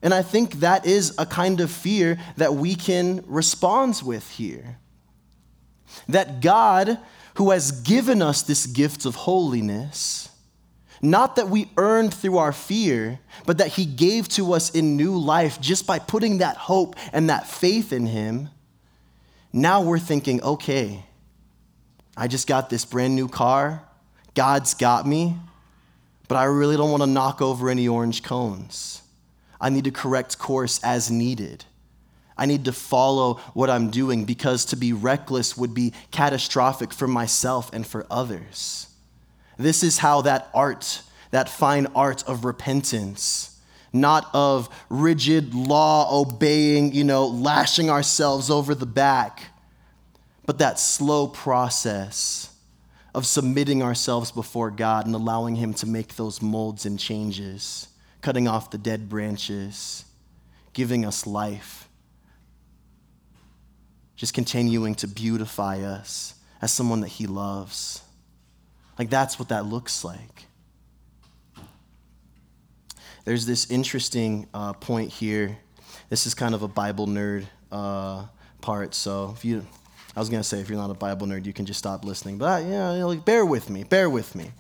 And 0.01 0.15
I 0.15 0.23
think 0.23 0.61
that 0.61 0.87
is 0.87 1.15
a 1.19 1.27
kind 1.27 1.61
of 1.61 1.71
fear 1.71 2.19
that 2.39 2.55
we 2.55 2.75
can 2.75 3.23
respond 3.27 4.01
with 4.03 4.31
here. 4.31 4.79
That 6.09 6.41
God 6.41 6.99
who 7.39 7.53
has 7.53 7.71
given 7.71 8.21
us 8.21 8.43
this 8.43 8.67
gift 8.67 9.07
of 9.07 9.15
holiness, 9.15 10.29
not 11.01 11.37
that 11.37 11.49
we 11.49 11.71
earned 11.77 12.13
through 12.13 12.37
our 12.37 12.51
fear, 12.53 13.21
but 13.47 13.59
that 13.59 13.69
he 13.69 13.85
gave 13.85 14.29
to 14.29 14.53
us 14.53 14.71
in 14.71 14.97
new 14.97 15.17
life 15.17 15.61
just 15.61 15.87
by 15.87 16.01
putting 16.01 16.39
that 16.39 16.57
hope 16.57 16.97
and 17.13 17.31
that 17.31 17.47
faith 17.47 17.93
in 17.93 18.07
him. 18.07 18.49
Now 19.53 19.83
we're 19.83 20.01
thinking, 20.01 20.43
okay, 20.43 21.05
I 22.17 22.27
just 22.27 22.49
got 22.49 22.71
this 22.71 22.85
brand 22.85 23.15
new 23.15 23.29
car. 23.29 23.85
God's 24.35 24.75
got 24.75 25.07
me, 25.07 25.37
but 26.27 26.35
I 26.35 26.45
really 26.45 26.77
don't 26.77 26.91
want 26.91 27.05
to 27.05 27.07
knock 27.07 27.41
over 27.41 27.71
any 27.71 27.87
orange 27.87 28.25
cones. 28.25 29.01
I 29.61 29.71
need 29.71 29.85
to 29.85 29.93
correct 29.93 30.41
course 30.41 30.81
as 30.83 31.09
needed. 31.09 31.65
I 32.39 32.47
need 32.47 32.67
to 32.67 32.73
follow 32.73 33.35
what 33.53 33.69
I'm 33.69 33.91
doing 33.91 34.25
because 34.25 34.67
to 34.67 34.77
be 34.77 34.93
reckless 34.93 35.57
would 35.57 35.75
be 35.75 35.93
catastrophic 36.13 36.95
for 36.95 37.09
myself 37.09 37.73
and 37.73 37.85
for 37.85 38.07
others. 38.09 38.87
This 39.59 39.83
is 39.83 39.99
how 39.99 40.23
that 40.23 40.49
art, 40.55 41.03
that 41.33 41.49
fine 41.49 41.89
art 41.97 42.23
of 42.29 42.45
repentance, 42.45 43.61
not 43.93 44.31
of 44.33 44.69
rigid 44.89 45.53
law 45.53 46.09
obeying, 46.21 46.93
you 46.93 47.03
know, 47.03 47.27
lashing 47.27 47.91
ourselves 47.91 48.51
over 48.51 48.73
the 48.73 48.87
back, 48.87 49.47
but 50.47 50.59
that 50.59 50.79
slow 50.79 51.27
process 51.27 52.55
of 53.15 53.27
submitting 53.27 53.83
ourselves 53.83 54.31
before 54.31 54.71
God 54.71 55.07
and 55.07 55.15
allowing 55.15 55.57
Him 55.57 55.75
to 55.75 55.87
make 55.87 56.15
those 56.15 56.41
molds 56.41 56.87
and 56.87 57.01
changes, 57.01 57.89
cutting 58.21 58.47
off 58.47 58.71
the 58.71 58.79
dead 58.79 59.09
branches, 59.09 60.05
giving 60.73 61.05
us 61.05 61.27
life 61.27 61.78
just 64.19 64.35
continuing 64.35 64.97
to 64.97 65.07
beautify 65.07 65.81
us 65.81 66.35
as 66.61 66.73
someone 66.73 67.01
that 67.01 67.09
He 67.09 67.27
loves. 67.27 68.03
Like, 68.99 69.11
that's 69.11 69.39
what 69.39 69.49
that 69.51 69.65
looks 69.65 70.05
like. 70.05 70.47
There's 73.25 73.47
this 73.47 73.71
interesting 73.71 74.49
uh, 74.53 74.73
point 74.73 75.13
here. 75.13 75.57
This 76.09 76.27
is 76.27 76.35
kind 76.35 76.53
of 76.53 76.63
a 76.63 76.69
Bible 76.69 77.07
nerd 77.07 77.47
uh, 77.71 78.25
part. 78.61 78.93
So, 78.95 79.35
if 79.37 79.45
you, 79.45 79.65
I 80.19 80.21
was 80.21 80.29
going 80.29 80.43
to 80.43 80.49
say, 80.49 80.59
if 80.59 80.69
you're 80.69 80.81
not 80.81 80.91
a 80.91 80.95
Bible 80.95 81.29
nerd, 81.29 81.47
you 81.47 81.53
can 81.53 81.65
just 81.65 81.79
stop 81.79 82.05
listening. 82.05 82.39
But, 82.39 82.65
yeah, 82.65 82.93
you 82.93 82.99
know, 82.99 83.07
like, 83.07 83.25
bear 83.25 83.47
with 83.47 83.71
me, 83.71 83.85
bear 83.85 84.11
with 84.11 84.35
me 84.35 84.51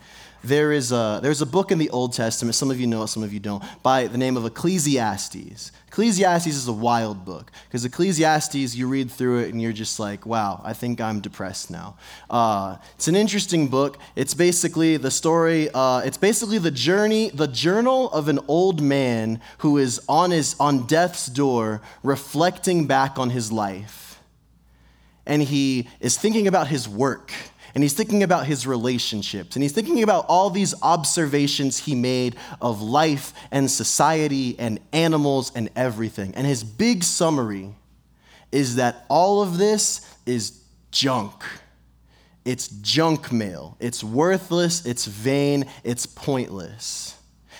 there 0.44 0.72
is 0.72 0.92
a, 0.92 1.20
there's 1.22 1.42
a 1.42 1.46
book 1.46 1.72
in 1.72 1.78
the 1.78 1.90
Old 1.90 2.12
Testament, 2.12 2.54
some 2.54 2.70
of 2.70 2.80
you 2.80 2.86
know 2.86 3.02
it, 3.02 3.08
some 3.08 3.22
of 3.22 3.32
you 3.32 3.40
don't, 3.40 3.62
by 3.82 4.06
the 4.06 4.18
name 4.18 4.36
of 4.36 4.46
Ecclesiastes. 4.46 5.72
Ecclesiastes 5.88 6.46
is 6.46 6.68
a 6.68 6.72
wild 6.72 7.24
book 7.24 7.50
because 7.66 7.84
Ecclesiastes, 7.84 8.76
you 8.76 8.86
read 8.88 9.10
through 9.10 9.40
it 9.40 9.48
and 9.52 9.60
you're 9.60 9.72
just 9.72 9.98
like, 9.98 10.26
wow, 10.26 10.60
I 10.64 10.74
think 10.74 11.00
I'm 11.00 11.20
depressed 11.20 11.70
now. 11.70 11.96
Uh, 12.30 12.76
it's 12.94 13.08
an 13.08 13.16
interesting 13.16 13.68
book. 13.68 13.98
It's 14.14 14.34
basically 14.34 14.96
the 14.96 15.10
story, 15.10 15.70
uh, 15.74 16.02
it's 16.04 16.18
basically 16.18 16.58
the 16.58 16.70
journey, 16.70 17.30
the 17.30 17.48
journal 17.48 18.10
of 18.12 18.28
an 18.28 18.38
old 18.46 18.80
man 18.80 19.40
who 19.58 19.78
is 19.78 20.00
on, 20.08 20.30
his, 20.30 20.54
on 20.60 20.86
death's 20.86 21.26
door 21.26 21.80
reflecting 22.02 22.86
back 22.86 23.18
on 23.18 23.30
his 23.30 23.50
life. 23.50 24.07
And 25.28 25.40
he 25.40 25.88
is 26.00 26.16
thinking 26.18 26.48
about 26.48 26.66
his 26.66 26.88
work 26.88 27.32
And 27.74 27.84
he's 27.84 27.92
thinking 27.92 28.22
about 28.22 28.46
his 28.46 28.66
relationships. 28.66 29.54
And 29.54 29.62
he's 29.62 29.72
thinking 29.72 30.02
about 30.02 30.26
all 30.28 30.50
these 30.50 30.74
observations 30.82 31.78
he 31.78 31.94
made 31.94 32.36
of 32.60 32.80
life 32.80 33.32
and 33.50 33.70
society 33.70 34.56
and 34.58 34.80
animals 34.92 35.52
and 35.54 35.70
everything. 35.76 36.34
And 36.34 36.46
his 36.46 36.64
big 36.64 37.04
summary 37.04 37.74
is 38.50 38.76
that 38.76 39.04
all 39.08 39.42
of 39.42 39.58
this 39.58 40.00
is 40.24 40.62
junk. 40.90 41.44
It's 42.44 42.68
junk 42.68 43.30
mail. 43.30 43.76
It's 43.78 44.02
worthless, 44.02 44.86
it's 44.86 45.04
vain, 45.04 45.66
it's 45.84 46.06
pointless. 46.06 47.14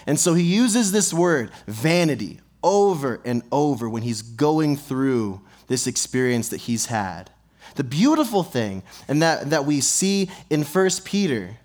And 0.07 0.19
so 0.19 0.33
he 0.33 0.43
uses 0.43 0.91
this 0.91 1.13
word, 1.13 1.51
vanity, 1.67 2.41
over 2.63 3.21
and 3.25 3.43
over 3.53 3.89
when 3.89 4.03
he's 4.03 4.23
going 4.23 4.77
through 4.77 5.43
this 5.67 5.87
experience 5.87 6.49
that 6.49 6.63
he's 6.63 6.87
had. 6.87 7.31
The 7.79 7.85
beautiful 7.85 8.43
thing, 8.43 8.83
and 9.07 9.23
that, 9.23 9.51
that 9.51 9.65
we 9.65 9.81
see 9.81 10.31
in 10.51 10.65
1 10.65 10.91
Peter, 11.05 11.59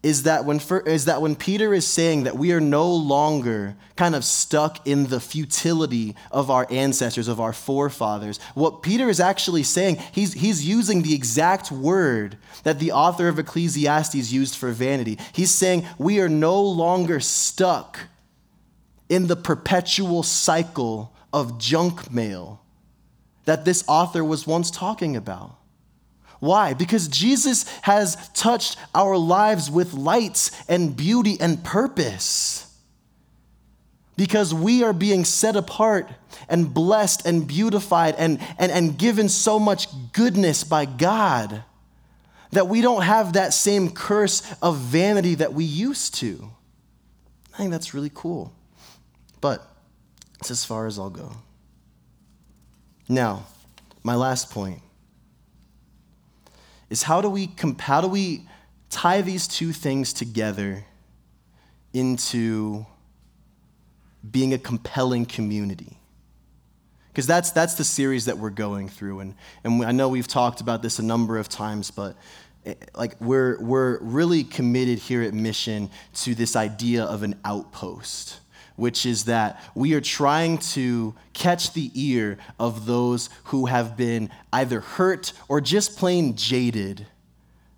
is 0.00 0.22
that, 0.22 0.44
when, 0.44 0.60
is 0.86 1.06
that 1.06 1.20
when 1.20 1.34
Peter 1.34 1.74
is 1.74 1.84
saying 1.84 2.22
that 2.22 2.38
we 2.38 2.52
are 2.52 2.60
no 2.60 2.88
longer 2.88 3.74
kind 3.96 4.14
of 4.14 4.24
stuck 4.24 4.86
in 4.86 5.08
the 5.08 5.18
futility 5.18 6.14
of 6.30 6.48
our 6.48 6.64
ancestors, 6.70 7.26
of 7.26 7.40
our 7.40 7.52
forefathers, 7.52 8.38
what 8.54 8.82
Peter 8.84 9.08
is 9.08 9.18
actually 9.18 9.64
saying, 9.64 9.96
he's, 10.12 10.32
he's 10.34 10.64
using 10.64 11.02
the 11.02 11.12
exact 11.12 11.72
word 11.72 12.38
that 12.62 12.78
the 12.78 12.92
author 12.92 13.26
of 13.26 13.40
Ecclesiastes 13.40 14.30
used 14.30 14.54
for 14.54 14.70
vanity. 14.70 15.18
He's 15.32 15.50
saying 15.50 15.84
we 15.98 16.20
are 16.20 16.28
no 16.28 16.62
longer 16.62 17.18
stuck 17.18 17.98
in 19.08 19.26
the 19.26 19.34
perpetual 19.34 20.22
cycle 20.22 21.12
of 21.32 21.58
junk 21.58 22.12
mail 22.12 22.61
that 23.44 23.64
this 23.64 23.84
author 23.88 24.24
was 24.24 24.46
once 24.46 24.70
talking 24.70 25.16
about. 25.16 25.56
Why? 26.40 26.74
Because 26.74 27.06
Jesus 27.06 27.68
has 27.82 28.16
touched 28.30 28.76
our 28.94 29.16
lives 29.16 29.70
with 29.70 29.94
lights 29.94 30.50
and 30.68 30.96
beauty 30.96 31.36
and 31.40 31.62
purpose. 31.62 32.68
Because 34.16 34.52
we 34.52 34.82
are 34.82 34.92
being 34.92 35.24
set 35.24 35.54
apart 35.56 36.10
and 36.48 36.74
blessed 36.74 37.26
and 37.26 37.46
beautified 37.46 38.16
and, 38.18 38.40
and, 38.58 38.72
and 38.72 38.98
given 38.98 39.28
so 39.28 39.58
much 39.58 39.86
goodness 40.12 40.64
by 40.64 40.84
God 40.84 41.62
that 42.50 42.68
we 42.68 42.80
don't 42.80 43.02
have 43.02 43.34
that 43.34 43.54
same 43.54 43.90
curse 43.90 44.42
of 44.60 44.76
vanity 44.78 45.36
that 45.36 45.54
we 45.54 45.64
used 45.64 46.14
to. 46.16 46.50
I 47.54 47.58
think 47.58 47.70
that's 47.70 47.94
really 47.94 48.10
cool. 48.12 48.52
But 49.40 49.66
it's 50.40 50.50
as 50.50 50.64
far 50.64 50.86
as 50.86 50.98
I'll 50.98 51.10
go. 51.10 51.32
Now, 53.12 53.44
my 54.02 54.14
last 54.14 54.50
point 54.50 54.80
is 56.88 57.02
how 57.02 57.20
do 57.20 57.28
we 57.28 57.50
how 57.78 58.00
do 58.00 58.08
we 58.08 58.48
tie 58.88 59.20
these 59.20 59.46
two 59.46 59.74
things 59.74 60.14
together 60.14 60.86
into 61.92 62.86
being 64.28 64.54
a 64.54 64.58
compelling 64.58 65.26
community? 65.26 65.98
Because 67.08 67.26
that's, 67.26 67.50
that's 67.50 67.74
the 67.74 67.84
series 67.84 68.24
that 68.24 68.38
we're 68.38 68.48
going 68.48 68.88
through. 68.88 69.20
And, 69.20 69.34
and 69.62 69.84
I 69.84 69.92
know 69.92 70.08
we've 70.08 70.26
talked 70.26 70.62
about 70.62 70.80
this 70.80 70.98
a 70.98 71.02
number 71.02 71.36
of 71.36 71.46
times, 71.46 71.90
but 71.90 72.16
eh, 72.64 72.72
like 72.94 73.20
we're, 73.20 73.60
we're 73.60 73.98
really 74.00 74.44
committed 74.44 74.98
here 74.98 75.20
at 75.20 75.34
Mission 75.34 75.90
to 76.14 76.34
this 76.34 76.56
idea 76.56 77.04
of 77.04 77.22
an 77.22 77.38
outpost 77.44 78.40
which 78.82 79.06
is 79.06 79.26
that 79.26 79.62
we 79.76 79.94
are 79.94 80.00
trying 80.00 80.58
to 80.58 81.14
catch 81.34 81.72
the 81.72 81.88
ear 81.94 82.36
of 82.58 82.84
those 82.84 83.30
who 83.44 83.66
have 83.66 83.96
been 83.96 84.28
either 84.52 84.80
hurt 84.80 85.32
or 85.48 85.60
just 85.60 85.96
plain 85.96 86.34
jaded 86.34 87.06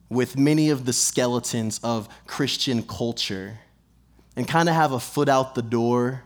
with 0.08 0.38
many 0.38 0.70
of 0.70 0.86
the 0.86 0.94
skeletons 0.94 1.78
of 1.84 2.08
Christian 2.26 2.82
culture 2.82 3.58
and 4.34 4.48
kind 4.48 4.66
of 4.66 4.74
have 4.74 4.92
a 4.92 4.98
foot 4.98 5.28
out 5.28 5.54
the 5.54 5.60
door. 5.60 6.22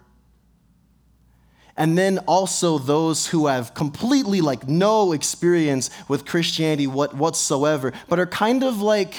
And 1.77 1.99
then 1.99 2.19
also 2.29 2.79
those 2.79 3.27
who 3.27 3.49
have 3.49 3.75
completely 3.75 4.41
like 4.41 4.69
no 4.69 5.11
experience 5.11 5.91
with 6.07 6.25
Christianity 6.25 6.87
what, 6.87 7.15
whatsoever, 7.15 7.93
but 8.09 8.21
are 8.21 8.27
kind 8.27 8.63
of 8.63 8.81
like, 8.81 9.15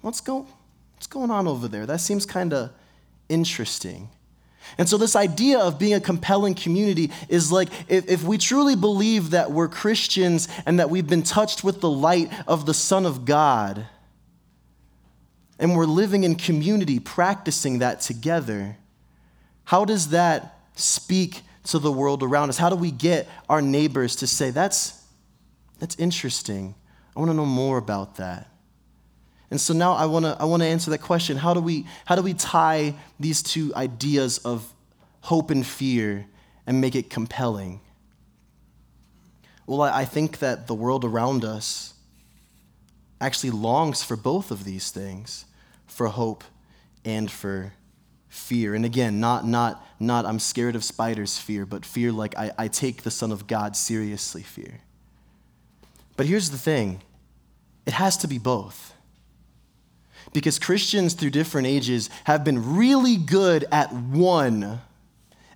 what's, 0.00 0.22
go, 0.22 0.46
what's 0.94 1.06
going 1.06 1.30
on 1.30 1.46
over 1.46 1.68
there? 1.68 1.84
That 1.84 2.00
seems 2.00 2.24
kind 2.24 2.54
of 2.54 2.70
interesting. 3.28 4.08
And 4.78 4.88
so, 4.88 4.96
this 4.96 5.16
idea 5.16 5.58
of 5.58 5.78
being 5.78 5.94
a 5.94 6.00
compelling 6.00 6.54
community 6.54 7.10
is 7.28 7.50
like 7.50 7.68
if, 7.88 8.08
if, 8.08 8.22
we 8.24 8.38
truly 8.38 8.76
believe 8.76 9.30
that 9.30 9.50
we're 9.50 9.68
Christians 9.68 10.48
and 10.66 10.78
that 10.78 10.90
we've 10.90 11.06
been 11.06 11.22
touched 11.22 11.64
with 11.64 11.80
the 11.80 11.90
light 11.90 12.30
of 12.46 12.66
the 12.66 12.74
Son 12.74 13.06
of 13.06 13.24
God, 13.24 13.86
and 15.58 15.74
we're 15.74 15.86
living 15.86 16.24
in 16.24 16.34
community, 16.34 16.98
practicing 16.98 17.78
that 17.78 18.00
together, 18.00 18.76
how 19.64 19.84
does 19.84 20.10
that 20.10 20.60
speak 20.74 21.42
to 21.64 21.78
the 21.78 21.90
world 21.90 22.22
around 22.22 22.50
us? 22.50 22.58
How 22.58 22.68
do 22.68 22.76
we 22.76 22.90
get 22.90 23.26
our 23.48 23.62
neighbors 23.62 24.16
to 24.16 24.26
say, 24.26 24.50
that's, 24.50 25.02
that's 25.78 25.96
interesting? 25.96 26.74
I 27.14 27.20
want 27.20 27.30
to 27.30 27.34
know 27.34 27.46
more 27.46 27.78
about 27.78 28.16
that. 28.16 28.50
And 29.56 29.60
so 29.62 29.72
now 29.72 29.94
I 29.94 30.04
want 30.04 30.26
to 30.26 30.36
I 30.38 30.44
want 30.44 30.62
to 30.62 30.66
answer 30.66 30.90
that 30.90 30.98
question. 30.98 31.38
How 31.38 31.54
do 31.54 31.62
we 31.62 31.86
how 32.04 32.14
do 32.14 32.20
we 32.20 32.34
tie 32.34 32.92
these 33.18 33.42
two 33.42 33.74
ideas 33.74 34.36
of 34.36 34.70
hope 35.22 35.50
and 35.50 35.66
fear 35.66 36.26
and 36.66 36.78
make 36.78 36.94
it 36.94 37.08
compelling? 37.08 37.80
Well, 39.66 39.80
I 39.80 40.04
think 40.04 40.40
that 40.40 40.66
the 40.66 40.74
world 40.74 41.06
around 41.06 41.42
us 41.42 41.94
actually 43.18 43.48
longs 43.48 44.02
for 44.02 44.14
both 44.14 44.50
of 44.50 44.64
these 44.64 44.90
things, 44.90 45.46
for 45.86 46.08
hope 46.08 46.44
and 47.02 47.30
for 47.30 47.72
fear. 48.28 48.74
And 48.74 48.84
again, 48.84 49.20
not 49.20 49.46
not 49.46 49.82
not 49.98 50.26
I'm 50.26 50.38
scared 50.38 50.76
of 50.76 50.84
spiders 50.84 51.38
fear, 51.38 51.64
but 51.64 51.86
fear 51.86 52.12
like 52.12 52.36
I, 52.36 52.52
I 52.58 52.68
take 52.68 53.04
the 53.04 53.10
Son 53.10 53.32
of 53.32 53.46
God 53.46 53.74
seriously 53.74 54.42
fear. 54.42 54.82
But 56.14 56.26
here's 56.26 56.50
the 56.50 56.58
thing, 56.58 57.00
it 57.86 57.94
has 57.94 58.18
to 58.18 58.28
be 58.28 58.36
both. 58.36 58.92
Because 60.32 60.58
Christians 60.58 61.14
through 61.14 61.30
different 61.30 61.66
ages 61.66 62.10
have 62.24 62.44
been 62.44 62.76
really 62.76 63.16
good 63.16 63.64
at 63.72 63.92
one 63.92 64.80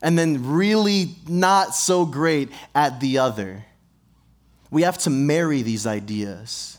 and 0.02 0.18
then 0.18 0.52
really 0.52 1.16
not 1.28 1.74
so 1.74 2.06
great 2.06 2.50
at 2.74 3.00
the 3.00 3.18
other. 3.18 3.64
We 4.70 4.82
have 4.82 4.98
to 4.98 5.10
marry 5.10 5.62
these 5.62 5.86
ideas 5.86 6.78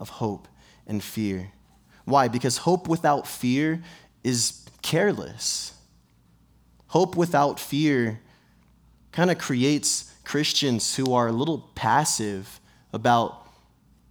of 0.00 0.08
hope 0.08 0.48
and 0.86 1.02
fear. 1.02 1.50
Why? 2.04 2.28
Because 2.28 2.58
hope 2.58 2.88
without 2.88 3.26
fear 3.26 3.82
is 4.24 4.64
careless. 4.82 5.74
Hope 6.86 7.16
without 7.16 7.60
fear 7.60 8.20
kind 9.12 9.30
of 9.30 9.38
creates 9.38 10.14
Christians 10.24 10.94
who 10.94 11.12
are 11.12 11.28
a 11.28 11.32
little 11.32 11.70
passive 11.74 12.60
about 12.92 13.47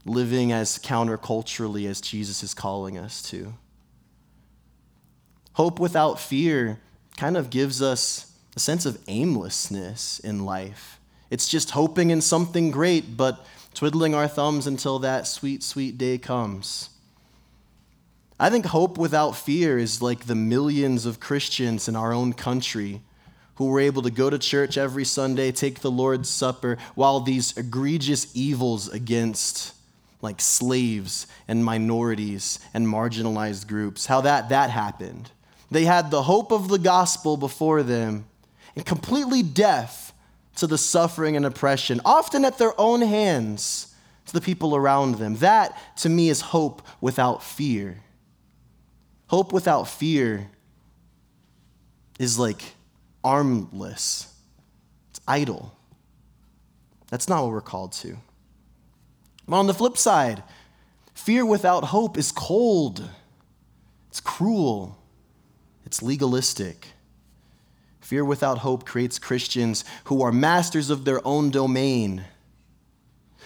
living 0.08 0.52
as 0.52 0.80
counterculturally 0.80 1.88
as 1.88 2.02
Jesus 2.02 2.44
is 2.44 2.54
calling 2.54 2.98
us 2.98 3.22
to. 3.24 3.54
Hope 5.54 5.80
without 5.80 6.20
fear 6.20 6.80
kind 7.18 7.36
of 7.36 7.50
gives 7.50 7.82
us 7.82 8.32
a 8.56 8.60
sense 8.60 8.86
of 8.86 9.00
aimlessness 9.08 10.20
in 10.20 10.46
life. 10.46 11.00
It's 11.30 11.48
just 11.48 11.72
hoping 11.72 12.10
in 12.10 12.22
something 12.22 12.72
great, 12.72 13.18
but 13.18 13.46
twiddling 13.74 14.16
our 14.16 14.28
thumbs 14.28 14.66
until 14.68 15.00
that 15.00 15.28
sweet, 15.28 15.62
sweet 15.64 15.98
day 15.98 16.18
comes. 16.18 16.90
I 18.40 18.50
think 18.50 18.68
hope 18.68 18.98
without 18.98 19.36
fear 19.36 19.78
is 19.78 20.02
like 20.02 20.26
the 20.26 20.36
millions 20.36 21.06
of 21.06 21.20
Christians 21.20 21.88
in 21.88 21.96
our 21.96 22.14
own 22.14 22.34
country 22.34 23.02
who 23.56 23.66
were 23.66 23.80
able 23.80 24.04
to 24.04 24.12
go 24.12 24.30
to 24.30 24.38
church 24.38 24.78
every 24.78 25.04
Sunday, 25.04 25.52
take 25.52 25.80
the 25.80 25.90
Lord's 25.90 26.30
Supper, 26.30 26.78
while 26.94 27.20
these 27.20 27.58
egregious 27.58 28.32
evils 28.36 28.88
against 28.90 29.74
like 30.22 30.42
slaves 30.42 31.28
and 31.48 31.64
minorities 31.64 32.60
and 32.74 32.88
marginalized 32.88 33.68
groups, 33.68 34.08
how 34.08 34.22
that, 34.22 34.50
that 34.50 34.70
happened. 34.70 35.32
They 35.70 35.86
had 35.86 36.12
the 36.12 36.24
hope 36.24 36.52
of 36.52 36.70
the 36.70 36.80
gospel 36.80 37.38
before 37.38 37.84
them 37.84 38.26
and 38.76 38.86
completely 38.86 39.44
deaf 39.44 40.14
to 40.56 40.68
the 40.68 40.78
suffering 40.78 41.36
and 41.36 41.46
oppression, 41.46 42.02
often 42.04 42.46
at 42.46 42.58
their 42.58 42.80
own 42.80 43.02
hands 43.02 43.94
to 44.26 44.34
the 44.34 44.42
people 44.42 44.76
around 44.76 45.16
them. 45.16 45.36
That, 45.38 45.78
to 45.98 46.10
me, 46.10 46.30
is 46.30 46.42
hope 46.42 46.82
without 47.00 47.44
fear. 47.44 48.00
Hope 49.28 49.52
without 49.54 49.88
fear 49.88 50.50
is 52.18 52.40
like 52.40 52.62
armless, 53.24 54.34
it's 55.10 55.20
idle. 55.28 55.74
That's 57.10 57.30
not 57.30 57.44
what 57.44 57.52
we're 57.52 57.62
called 57.62 57.92
to. 57.94 58.18
But 59.48 59.58
on 59.58 59.68
the 59.68 59.74
flip 59.74 59.98
side, 59.98 60.44
fear 61.14 61.46
without 61.46 61.86
hope 61.86 62.18
is 62.18 62.32
cold, 62.32 63.08
it's 64.10 64.20
cruel, 64.20 64.98
it's 65.86 66.02
legalistic. 66.02 66.88
Fear 68.02 68.24
without 68.24 68.60
hope 68.60 68.86
creates 68.86 69.20
Christians 69.20 69.84
who 70.06 70.22
are 70.22 70.32
masters 70.32 70.90
of 70.90 71.04
their 71.04 71.26
own 71.28 71.50
domain. 71.50 72.24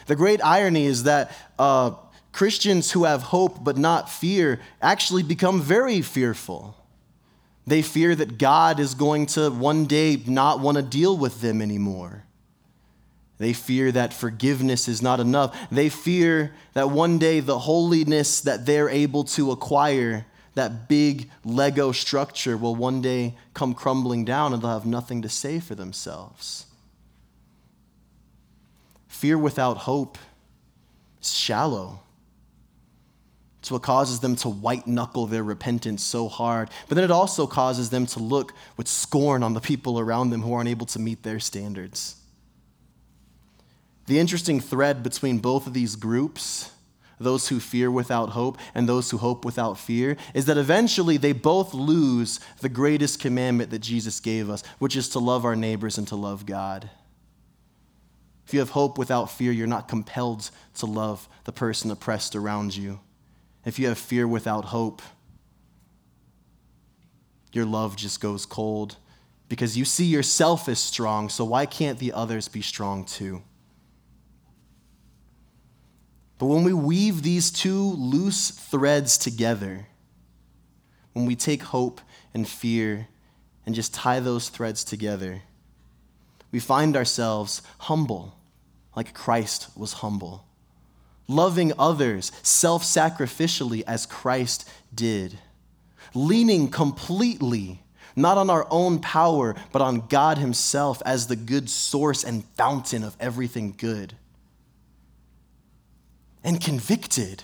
The 0.05 0.15
great 0.15 0.43
irony 0.43 0.85
is 0.85 1.03
that 1.03 1.31
uh, 1.57 1.91
Christians 2.31 2.91
who 2.91 3.05
have 3.05 3.23
hope 3.23 3.63
but 3.63 3.77
not 3.77 4.09
fear 4.09 4.59
actually 4.81 5.23
become 5.23 5.61
very 5.61 6.01
fearful. 6.01 6.75
They 7.65 7.81
fear 7.81 8.15
that 8.15 8.37
God 8.37 8.79
is 8.79 8.93
going 8.93 9.27
to 9.27 9.49
one 9.49 9.85
day 9.85 10.21
not 10.25 10.59
want 10.59 10.77
to 10.77 10.83
deal 10.83 11.17
with 11.17 11.41
them 11.41 11.61
anymore. 11.61 12.23
They 13.41 13.53
fear 13.53 13.91
that 13.91 14.13
forgiveness 14.13 14.87
is 14.87 15.01
not 15.01 15.19
enough. 15.19 15.57
They 15.71 15.89
fear 15.89 16.53
that 16.73 16.91
one 16.91 17.17
day 17.17 17.39
the 17.39 17.57
holiness 17.57 18.41
that 18.41 18.67
they're 18.67 18.87
able 18.87 19.23
to 19.23 19.49
acquire, 19.49 20.27
that 20.53 20.87
big 20.87 21.27
Lego 21.43 21.91
structure, 21.91 22.55
will 22.55 22.75
one 22.75 23.01
day 23.01 23.33
come 23.55 23.73
crumbling 23.73 24.25
down 24.25 24.53
and 24.53 24.61
they'll 24.61 24.69
have 24.69 24.85
nothing 24.85 25.23
to 25.23 25.29
say 25.29 25.59
for 25.59 25.73
themselves. 25.73 26.67
Fear 29.07 29.39
without 29.39 29.77
hope 29.77 30.19
is 31.19 31.33
shallow. 31.33 32.01
It's 33.61 33.71
what 33.71 33.81
causes 33.81 34.19
them 34.19 34.35
to 34.35 34.49
white 34.49 34.85
knuckle 34.85 35.25
their 35.25 35.43
repentance 35.43 36.03
so 36.03 36.27
hard. 36.27 36.69
But 36.87 36.93
then 36.93 37.03
it 37.03 37.11
also 37.11 37.47
causes 37.47 37.89
them 37.89 38.05
to 38.05 38.19
look 38.19 38.53
with 38.77 38.87
scorn 38.87 39.41
on 39.41 39.55
the 39.55 39.61
people 39.61 39.99
around 39.99 40.29
them 40.29 40.43
who 40.43 40.53
aren't 40.53 40.69
able 40.69 40.85
to 40.85 40.99
meet 40.99 41.23
their 41.23 41.39
standards. 41.39 42.17
The 44.07 44.19
interesting 44.19 44.59
thread 44.59 45.03
between 45.03 45.39
both 45.39 45.67
of 45.67 45.73
these 45.73 45.95
groups, 45.95 46.71
those 47.19 47.47
who 47.47 47.59
fear 47.59 47.89
without 47.91 48.29
hope 48.29 48.57
and 48.73 48.89
those 48.89 49.11
who 49.11 49.17
hope 49.17 49.45
without 49.45 49.77
fear, 49.77 50.17
is 50.33 50.45
that 50.45 50.57
eventually 50.57 51.17
they 51.17 51.33
both 51.33 51.73
lose 51.73 52.39
the 52.59 52.69
greatest 52.69 53.19
commandment 53.19 53.69
that 53.69 53.79
Jesus 53.79 54.19
gave 54.19 54.49
us, 54.49 54.63
which 54.79 54.95
is 54.95 55.09
to 55.09 55.19
love 55.19 55.45
our 55.45 55.55
neighbors 55.55 55.97
and 55.97 56.07
to 56.07 56.15
love 56.15 56.45
God. 56.45 56.89
If 58.45 58.53
you 58.53 58.59
have 58.59 58.71
hope 58.71 58.97
without 58.97 59.31
fear, 59.31 59.51
you're 59.51 59.67
not 59.67 59.87
compelled 59.87 60.49
to 60.75 60.85
love 60.85 61.29
the 61.45 61.53
person 61.53 61.91
oppressed 61.91 62.35
around 62.35 62.75
you 62.75 62.99
if 63.65 63.77
you 63.77 63.87
have 63.87 63.97
fear 63.97 64.27
without 64.27 64.65
hope, 64.65 65.01
your 67.51 67.65
love 67.65 67.95
just 67.95 68.21
goes 68.21 68.45
cold 68.45 68.95
because 69.49 69.77
you 69.77 69.85
see 69.85 70.05
yourself 70.05 70.69
as 70.69 70.79
strong, 70.79 71.29
so 71.29 71.43
why 71.43 71.65
can't 71.65 71.99
the 71.99 72.13
others 72.13 72.47
be 72.47 72.61
strong 72.61 73.03
too? 73.03 73.43
But 76.41 76.47
when 76.47 76.63
we 76.63 76.73
weave 76.73 77.21
these 77.21 77.51
two 77.51 77.79
loose 77.79 78.49
threads 78.49 79.19
together, 79.19 79.85
when 81.13 81.27
we 81.27 81.35
take 81.35 81.61
hope 81.61 82.01
and 82.33 82.47
fear 82.47 83.09
and 83.63 83.75
just 83.75 83.93
tie 83.93 84.19
those 84.19 84.49
threads 84.49 84.83
together, 84.83 85.43
we 86.51 86.59
find 86.59 86.97
ourselves 86.97 87.61
humble, 87.77 88.33
like 88.95 89.13
Christ 89.13 89.67
was 89.77 89.93
humble 89.93 90.47
loving 91.27 91.71
others 91.77 92.31
self 92.41 92.83
sacrificially 92.83 93.83
as 93.87 94.07
Christ 94.07 94.67
did, 94.93 95.37
leaning 96.15 96.69
completely 96.69 97.83
not 98.15 98.37
on 98.37 98.49
our 98.49 98.67
own 98.69 98.99
power, 98.99 99.55
but 99.71 99.81
on 99.83 100.07
God 100.07 100.39
Himself 100.39 101.03
as 101.05 101.27
the 101.27 101.35
good 101.35 101.69
source 101.69 102.23
and 102.23 102.43
fountain 102.57 103.03
of 103.03 103.15
everything 103.19 103.75
good. 103.77 104.15
And 106.43 106.59
convicted. 106.59 107.43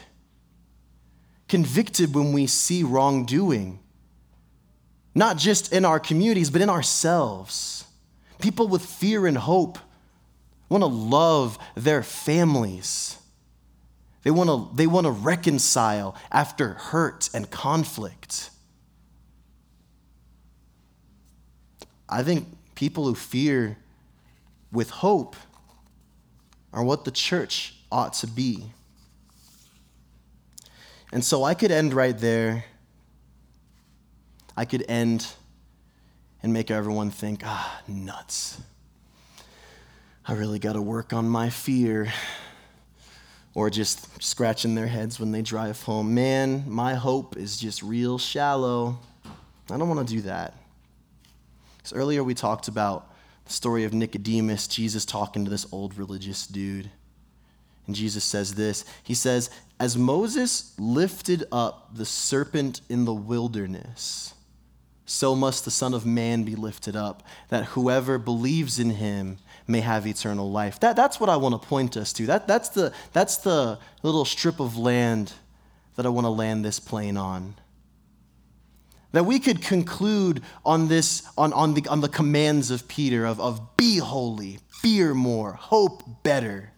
Convicted 1.47 2.13
when 2.13 2.33
we 2.33 2.47
see 2.47 2.83
wrongdoing, 2.83 3.79
not 5.15 5.37
just 5.37 5.71
in 5.71 5.85
our 5.85 5.99
communities, 5.99 6.49
but 6.49 6.61
in 6.61 6.69
ourselves. 6.69 7.85
People 8.39 8.67
with 8.67 8.85
fear 8.85 9.25
and 9.25 9.37
hope 9.37 9.79
want 10.67 10.81
to 10.81 10.87
love 10.87 11.57
their 11.75 12.03
families 12.03 13.17
they 14.27 14.31
want 14.31 14.49
to 14.49 14.75
they 14.75 14.87
want 14.87 15.05
to 15.05 15.11
reconcile 15.11 16.13
after 16.33 16.73
hurt 16.73 17.29
and 17.33 17.49
conflict. 17.49 18.49
I 22.09 22.23
think 22.23 22.45
people 22.75 23.05
who 23.05 23.15
fear 23.15 23.77
with 24.69 24.89
hope 24.89 25.37
are 26.73 26.83
what 26.83 27.05
the 27.05 27.11
church 27.11 27.75
ought 27.89 28.11
to 28.15 28.27
be. 28.27 28.73
And 31.11 31.23
so 31.23 31.43
I 31.43 31.53
could 31.53 31.71
end 31.71 31.93
right 31.93 32.17
there. 32.17 32.65
I 34.55 34.65
could 34.65 34.85
end 34.89 35.27
and 36.43 36.51
make 36.51 36.69
everyone 36.71 37.11
think, 37.11 37.41
ah, 37.45 37.81
nuts. 37.87 38.59
I 40.27 40.33
really 40.33 40.59
got 40.59 40.73
to 40.73 40.81
work 40.81 41.13
on 41.13 41.29
my 41.29 41.49
fear 41.49 42.11
or 43.53 43.69
just 43.69 44.21
scratching 44.21 44.75
their 44.75 44.87
heads 44.87 45.19
when 45.19 45.31
they 45.31 45.41
drive 45.41 45.81
home. 45.83 46.13
Man, 46.13 46.65
my 46.67 46.95
hope 46.95 47.37
is 47.37 47.57
just 47.57 47.81
real 47.81 48.17
shallow. 48.17 48.99
I 49.71 49.77
don't 49.77 49.89
want 49.89 50.07
to 50.07 50.13
do 50.15 50.21
that. 50.21 50.53
Because 51.77 51.93
earlier 51.93 52.23
we 52.23 52.33
talked 52.33 52.67
about 52.67 53.11
the 53.45 53.53
story 53.53 53.83
of 53.85 53.93
Nicodemus, 53.93 54.67
Jesus 54.67 55.05
talking 55.05 55.45
to 55.45 55.49
this 55.49 55.65
old 55.71 55.97
religious 55.97 56.45
dude. 56.45 56.89
And 57.85 57.95
Jesus 57.95 58.23
says 58.23 58.55
this 58.55 58.85
He 59.03 59.13
says, 59.13 59.49
As 59.79 59.95
Moses 59.95 60.73
lifted 60.79 61.43
up 61.51 61.95
the 61.95 62.05
serpent 62.05 62.81
in 62.89 63.05
the 63.05 63.13
wilderness, 63.13 64.33
so 65.05 65.35
must 65.35 65.65
the 65.65 65.71
Son 65.71 65.93
of 65.93 66.05
Man 66.05 66.43
be 66.43 66.55
lifted 66.55 66.95
up, 66.95 67.23
that 67.49 67.65
whoever 67.65 68.17
believes 68.17 68.79
in 68.79 68.89
him 68.89 69.37
may 69.67 69.81
have 69.81 70.07
eternal 70.07 70.51
life. 70.51 70.79
That, 70.79 70.95
that's 70.95 71.19
what 71.19 71.29
I 71.29 71.37
want 71.37 71.61
to 71.61 71.67
point 71.67 71.95
us 71.95 72.11
to. 72.13 72.25
That, 72.25 72.47
that's, 72.47 72.69
the, 72.69 72.91
that's 73.13 73.37
the 73.37 73.79
little 74.03 74.25
strip 74.25 74.59
of 74.59 74.77
land 74.77 75.31
that 75.95 76.05
I 76.05 76.09
want 76.09 76.25
to 76.25 76.29
land 76.29 76.65
this 76.65 76.79
plane 76.79 77.15
on. 77.15 77.55
That 79.11 79.25
we 79.25 79.39
could 79.39 79.61
conclude 79.61 80.41
on 80.65 80.89
this, 80.89 81.27
on, 81.37 81.53
on, 81.53 81.73
the, 81.73 81.87
on 81.87 82.01
the 82.01 82.09
commands 82.09 82.71
of 82.71 82.87
Peter 82.87 83.25
of, 83.25 83.39
of 83.39 83.77
be 83.77 83.97
holy, 83.97 84.59
fear 84.67 85.13
more, 85.13 85.53
hope 85.53 86.23
better. 86.23 86.71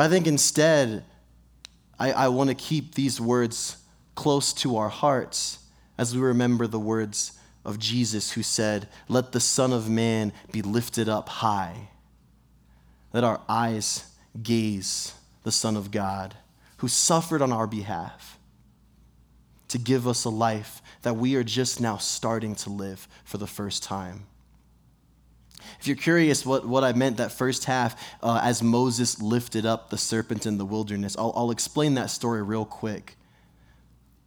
But 0.00 0.06
I 0.06 0.08
think 0.08 0.26
instead, 0.26 1.04
I, 1.98 2.12
I 2.12 2.28
want 2.28 2.48
to 2.48 2.54
keep 2.54 2.94
these 2.94 3.20
words 3.20 3.76
close 4.14 4.54
to 4.54 4.78
our 4.78 4.88
hearts 4.88 5.58
as 5.98 6.14
we 6.14 6.22
remember 6.22 6.66
the 6.66 6.78
words 6.78 7.38
of 7.66 7.78
Jesus 7.78 8.32
who 8.32 8.42
said, 8.42 8.88
Let 9.10 9.32
the 9.32 9.40
Son 9.40 9.74
of 9.74 9.90
Man 9.90 10.32
be 10.52 10.62
lifted 10.62 11.10
up 11.10 11.28
high. 11.28 11.90
Let 13.12 13.24
our 13.24 13.42
eyes 13.46 14.10
gaze 14.42 15.12
the 15.42 15.52
Son 15.52 15.76
of 15.76 15.90
God 15.90 16.34
who 16.78 16.88
suffered 16.88 17.42
on 17.42 17.52
our 17.52 17.66
behalf 17.66 18.38
to 19.68 19.76
give 19.76 20.08
us 20.08 20.24
a 20.24 20.30
life 20.30 20.80
that 21.02 21.18
we 21.18 21.34
are 21.34 21.44
just 21.44 21.78
now 21.78 21.98
starting 21.98 22.54
to 22.54 22.70
live 22.70 23.06
for 23.26 23.36
the 23.36 23.46
first 23.46 23.82
time. 23.82 24.24
If 25.78 25.86
you're 25.86 25.96
curious 25.96 26.44
what, 26.44 26.66
what 26.66 26.82
I 26.82 26.92
meant 26.92 27.18
that 27.18 27.32
first 27.32 27.64
half, 27.66 28.02
uh, 28.22 28.40
as 28.42 28.62
Moses 28.62 29.20
lifted 29.20 29.66
up 29.66 29.90
the 29.90 29.98
serpent 29.98 30.46
in 30.46 30.58
the 30.58 30.64
wilderness, 30.64 31.16
I'll, 31.18 31.32
I'll 31.36 31.50
explain 31.50 31.94
that 31.94 32.10
story 32.10 32.42
real 32.42 32.64
quick. 32.64 33.16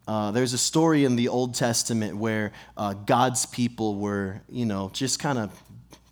Uh, 0.06 0.30
there's 0.30 0.52
a 0.52 0.58
story 0.58 1.04
in 1.04 1.16
the 1.16 1.28
Old 1.28 1.54
Testament 1.54 2.16
where 2.16 2.52
uh, 2.76 2.92
God's 2.92 3.46
people 3.46 3.96
were, 3.96 4.42
you 4.48 4.66
know, 4.66 4.90
just 4.92 5.18
kind 5.18 5.38
of 5.38 5.50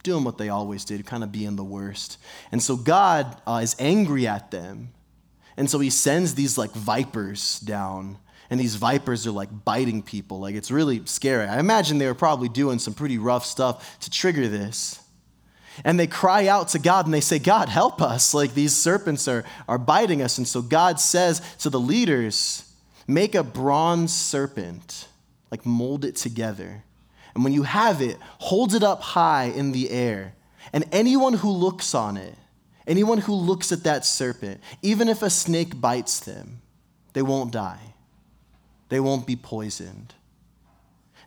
doing 0.03 0.25
what 0.25 0.39
they 0.39 0.49
always 0.49 0.85
did, 0.85 1.05
kind 1.07 1.23
of 1.23 1.31
being 1.31 1.57
the 1.57 1.65
worst. 1.65 2.19
And 2.51 2.63
so 2.63 2.77
God 2.77 3.41
uh, 3.47 3.61
is 3.63 3.77
angry 3.79 4.27
at 4.27 4.51
them. 4.51 4.89
And 5.57 5.69
so 5.69 5.79
he 5.79 5.91
sends 5.91 6.35
these 6.35 6.57
like 6.57 6.73
vipers 6.73 7.61
down. 7.61 8.19
And 8.49 8.59
these 8.59 8.75
vipers 8.77 9.27
are 9.27 9.31
like 9.31 9.65
biting 9.65 10.03
people. 10.03 10.41
Like 10.41 10.55
it's 10.55 10.71
really 10.71 11.05
scary. 11.07 11.47
I 11.47 11.59
imagine 11.59 11.99
they 11.99 12.07
were 12.07 12.15
probably 12.15 12.49
doing 12.49 12.79
some 12.79 12.95
pretty 12.95 13.19
rough 13.19 13.45
stuff 13.45 13.99
to 14.01 14.11
trigger 14.11 14.49
this. 14.49 15.02
And 15.85 15.99
they 15.99 16.07
cry 16.07 16.47
out 16.47 16.69
to 16.69 16.79
God 16.79 17.07
and 17.07 17.15
they 17.15 17.21
say, 17.21 17.39
God, 17.39 17.69
help 17.69 18.03
us. 18.03 18.35
Like 18.35 18.55
these 18.55 18.75
serpents 18.77 19.27
are, 19.27 19.45
are 19.69 19.79
biting 19.79 20.23
us. 20.23 20.39
And 20.39 20.47
so 20.47 20.63
God 20.63 21.01
says 21.01 21.41
to 21.59 21.71
the 21.71 21.81
leaders, 21.81 22.69
Make 23.07 23.35
a 23.35 23.43
bronze 23.43 24.15
serpent, 24.15 25.09
like 25.51 25.67
mold 25.67 26.05
it 26.05 26.17
together. 26.17 26.85
And 27.35 27.45
when 27.45 27.53
you 27.53 27.63
have 27.65 28.01
it, 28.01 28.17
hold 28.39 28.75
it 28.75 28.83
up 28.83 29.01
high 29.03 29.45
in 29.45 29.73
the 29.73 29.91
air. 29.91 30.35
And 30.73 30.85
anyone 30.93 31.35
who 31.35 31.51
looks 31.51 31.95
on 31.95 32.17
it, 32.17 32.37
anyone 32.87 33.19
who 33.19 33.35
looks 33.35 33.73
at 33.73 33.85
that 33.85 34.05
serpent, 34.05 34.61
even 34.83 35.09
if 35.09 35.23
a 35.23 35.31
snake 35.31 35.81
bites 35.81 36.21
them, 36.21 36.61
they 37.13 37.23
won't 37.23 37.53
die. 37.53 37.95
They 38.89 39.01
won't 39.01 39.27
be 39.27 39.37
poisoned. 39.37 40.15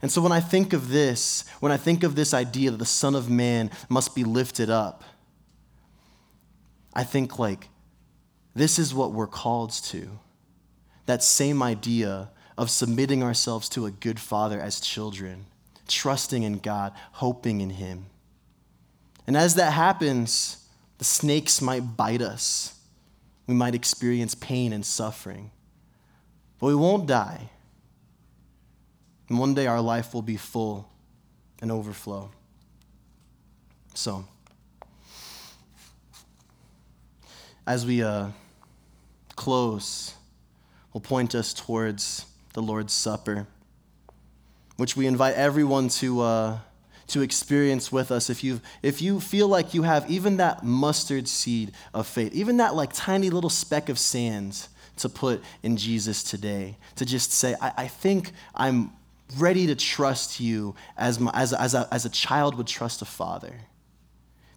And 0.05 0.11
so 0.11 0.21
when 0.21 0.31
I 0.31 0.39
think 0.39 0.73
of 0.73 0.89
this, 0.89 1.45
when 1.61 1.71
I 1.71 1.77
think 1.77 2.03
of 2.03 2.13
this 2.13 2.31
idea 2.31 2.69
that 2.69 2.77
the 2.77 2.85
Son 2.85 3.15
of 3.15 3.27
Man 3.27 3.71
must 3.89 4.13
be 4.13 4.23
lifted 4.23 4.69
up, 4.69 5.03
I 6.93 7.03
think 7.03 7.39
like 7.39 7.69
this 8.53 8.77
is 8.77 8.93
what 8.93 9.13
we're 9.13 9.25
called 9.25 9.71
to 9.85 10.19
that 11.07 11.23
same 11.23 11.63
idea 11.63 12.29
of 12.55 12.69
submitting 12.69 13.23
ourselves 13.23 13.67
to 13.69 13.87
a 13.87 13.89
good 13.89 14.19
father 14.19 14.61
as 14.61 14.79
children, 14.79 15.47
trusting 15.87 16.43
in 16.43 16.59
God, 16.59 16.93
hoping 17.13 17.61
in 17.61 17.71
Him. 17.71 18.05
And 19.25 19.35
as 19.35 19.55
that 19.55 19.73
happens, 19.73 20.67
the 20.99 21.03
snakes 21.03 21.63
might 21.63 21.97
bite 21.97 22.21
us, 22.21 22.79
We 23.47 23.55
might 23.55 23.73
experience 23.73 24.35
pain 24.35 24.71
and 24.71 24.85
suffering, 24.85 25.49
but 26.59 26.67
we 26.67 26.75
won't 26.75 27.07
die. 27.07 27.49
And 29.29 29.39
one 29.39 29.53
day 29.53 29.67
our 29.67 29.81
life 29.81 30.13
will 30.13 30.21
be 30.21 30.37
full 30.37 30.87
and 31.61 31.71
overflow. 31.71 32.29
So, 33.93 34.25
as 37.65 37.85
we 37.85 38.03
uh, 38.03 38.27
close, 39.35 40.13
will 40.93 41.01
point 41.01 41.33
us 41.33 41.53
towards 41.53 42.25
the 42.53 42.61
Lord's 42.61 42.93
Supper, 42.93 43.47
which 44.77 44.95
we 44.95 45.07
invite 45.07 45.35
everyone 45.35 45.89
to, 45.89 46.21
uh, 46.21 46.57
to 47.07 47.21
experience 47.21 47.91
with 47.91 48.11
us. 48.11 48.29
If 48.29 48.43
you, 48.43 48.61
if 48.83 49.01
you 49.01 49.19
feel 49.19 49.47
like 49.47 49.73
you 49.73 49.83
have 49.83 50.09
even 50.09 50.37
that 50.37 50.63
mustard 50.63 51.27
seed 51.27 51.71
of 51.93 52.05
faith, 52.05 52.33
even 52.33 52.57
that 52.57 52.75
like 52.75 52.91
tiny 52.93 53.29
little 53.29 53.49
speck 53.49 53.89
of 53.89 53.97
sand 53.97 54.67
to 54.97 55.09
put 55.09 55.41
in 55.63 55.77
Jesus 55.77 56.23
today, 56.23 56.77
to 56.95 57.05
just 57.05 57.31
say, 57.31 57.55
I, 57.61 57.73
I 57.77 57.87
think 57.87 58.31
I'm 58.53 58.91
ready 59.37 59.67
to 59.67 59.75
trust 59.75 60.39
you 60.39 60.75
as, 60.97 61.19
my, 61.19 61.31
as, 61.33 61.53
as, 61.53 61.73
a, 61.73 61.87
as 61.91 62.05
a 62.05 62.09
child 62.09 62.55
would 62.55 62.67
trust 62.67 63.01
a 63.01 63.05
father. 63.05 63.55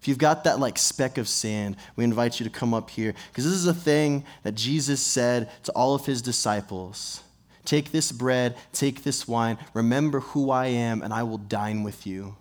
If 0.01 0.07
you've 0.07 0.17
got 0.17 0.45
that 0.45 0.59
like 0.59 0.77
speck 0.77 1.17
of 1.17 1.27
sand, 1.27 1.75
we 1.95 2.03
invite 2.03 2.39
you 2.39 2.45
to 2.45 2.49
come 2.49 2.73
up 2.73 2.89
here 2.89 3.13
because 3.31 3.43
this 3.43 3.53
is 3.53 3.67
a 3.67 3.73
thing 3.73 4.23
that 4.43 4.55
Jesus 4.55 5.01
said 5.01 5.49
to 5.63 5.71
all 5.73 5.93
of 5.93 6.05
his 6.05 6.21
disciples 6.21 7.23
Take 7.65 7.91
this 7.91 8.11
bread, 8.11 8.55
take 8.71 9.03
this 9.03 9.27
wine, 9.27 9.57
remember 9.73 10.21
who 10.21 10.49
I 10.49 10.67
am, 10.67 11.03
and 11.03 11.13
I 11.13 11.23
will 11.23 11.37
dine 11.37 11.83
with 11.83 12.07
you. 12.07 12.35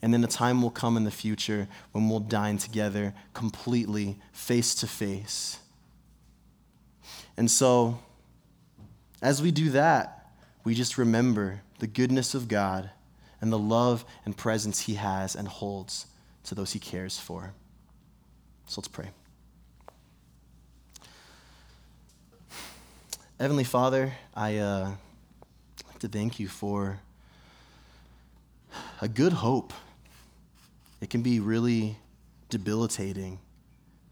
And 0.00 0.14
then 0.14 0.22
a 0.22 0.28
time 0.28 0.62
will 0.62 0.70
come 0.70 0.96
in 0.96 1.04
the 1.04 1.10
future 1.10 1.68
when 1.92 2.08
we'll 2.08 2.20
dine 2.20 2.56
together 2.56 3.12
completely, 3.34 4.18
face 4.32 4.74
to 4.76 4.86
face. 4.86 5.58
And 7.36 7.50
so, 7.50 7.98
as 9.20 9.42
we 9.42 9.50
do 9.50 9.70
that, 9.70 10.17
we 10.68 10.74
just 10.74 10.98
remember 10.98 11.62
the 11.78 11.86
goodness 11.86 12.34
of 12.34 12.46
God 12.46 12.90
and 13.40 13.50
the 13.50 13.58
love 13.58 14.04
and 14.26 14.36
presence 14.36 14.80
he 14.80 14.96
has 14.96 15.34
and 15.34 15.48
holds 15.48 16.04
to 16.44 16.54
those 16.54 16.74
he 16.74 16.78
cares 16.78 17.18
for. 17.18 17.54
So 18.66 18.82
let's 18.82 18.88
pray. 18.88 19.08
Heavenly 23.40 23.64
Father, 23.64 24.12
I 24.36 24.58
uh, 24.58 24.90
like 25.86 26.00
to 26.00 26.08
thank 26.08 26.38
you 26.38 26.48
for 26.48 27.00
a 29.00 29.08
good 29.08 29.32
hope. 29.32 29.72
It 31.00 31.08
can 31.08 31.22
be 31.22 31.40
really 31.40 31.96
debilitating 32.50 33.38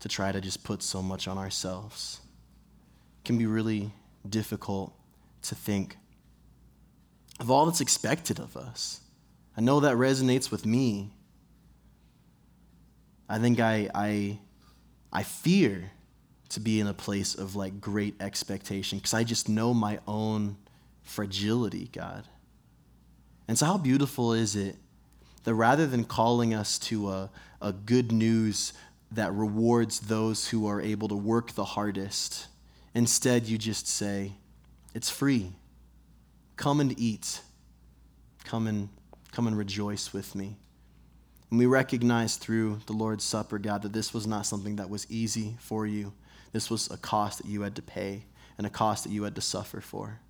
to 0.00 0.08
try 0.08 0.32
to 0.32 0.40
just 0.40 0.64
put 0.64 0.82
so 0.82 1.02
much 1.02 1.28
on 1.28 1.36
ourselves. 1.36 2.20
It 3.18 3.26
can 3.26 3.36
be 3.36 3.44
really 3.44 3.92
difficult 4.26 4.94
to 5.42 5.54
think 5.54 5.98
of 7.40 7.50
all 7.50 7.66
that's 7.66 7.80
expected 7.80 8.38
of 8.38 8.56
us. 8.56 9.00
I 9.56 9.60
know 9.60 9.80
that 9.80 9.96
resonates 9.96 10.50
with 10.50 10.66
me. 10.66 11.12
I 13.28 13.38
think 13.38 13.60
I, 13.60 13.90
I, 13.94 14.38
I 15.12 15.22
fear 15.22 15.90
to 16.50 16.60
be 16.60 16.80
in 16.80 16.86
a 16.86 16.94
place 16.94 17.34
of 17.34 17.56
like 17.56 17.80
great 17.80 18.14
expectation 18.20 18.98
because 18.98 19.14
I 19.14 19.24
just 19.24 19.48
know 19.48 19.74
my 19.74 19.98
own 20.06 20.56
fragility, 21.02 21.88
God. 21.92 22.24
And 23.48 23.58
so, 23.58 23.66
how 23.66 23.78
beautiful 23.78 24.32
is 24.32 24.56
it 24.56 24.76
that 25.44 25.54
rather 25.54 25.86
than 25.86 26.04
calling 26.04 26.52
us 26.52 26.78
to 26.80 27.10
a, 27.10 27.30
a 27.62 27.72
good 27.72 28.12
news 28.12 28.72
that 29.12 29.32
rewards 29.32 30.00
those 30.00 30.48
who 30.48 30.66
are 30.66 30.80
able 30.80 31.08
to 31.08 31.14
work 31.14 31.52
the 31.52 31.64
hardest, 31.64 32.48
instead 32.94 33.46
you 33.46 33.56
just 33.56 33.86
say, 33.86 34.32
It's 34.94 35.10
free. 35.10 35.52
Come 36.56 36.80
and 36.80 36.98
eat. 36.98 37.40
Come 38.44 38.66
and 38.66 38.88
Come 39.36 39.46
and 39.46 39.58
rejoice 39.58 40.14
with 40.14 40.34
me. 40.34 40.56
And 41.50 41.58
we 41.58 41.66
recognize 41.66 42.36
through 42.36 42.80
the 42.86 42.94
Lord's 42.94 43.22
Supper, 43.22 43.58
God, 43.58 43.82
that 43.82 43.92
this 43.92 44.14
was 44.14 44.26
not 44.26 44.46
something 44.46 44.76
that 44.76 44.88
was 44.88 45.06
easy 45.10 45.56
for 45.60 45.86
you. 45.86 46.14
This 46.52 46.70
was 46.70 46.90
a 46.90 46.96
cost 46.96 47.42
that 47.42 47.46
you 47.46 47.60
had 47.60 47.76
to 47.76 47.82
pay 47.82 48.24
and 48.56 48.66
a 48.66 48.70
cost 48.70 49.04
that 49.04 49.10
you 49.10 49.24
had 49.24 49.34
to 49.34 49.42
suffer 49.42 49.82
for. 49.82 50.20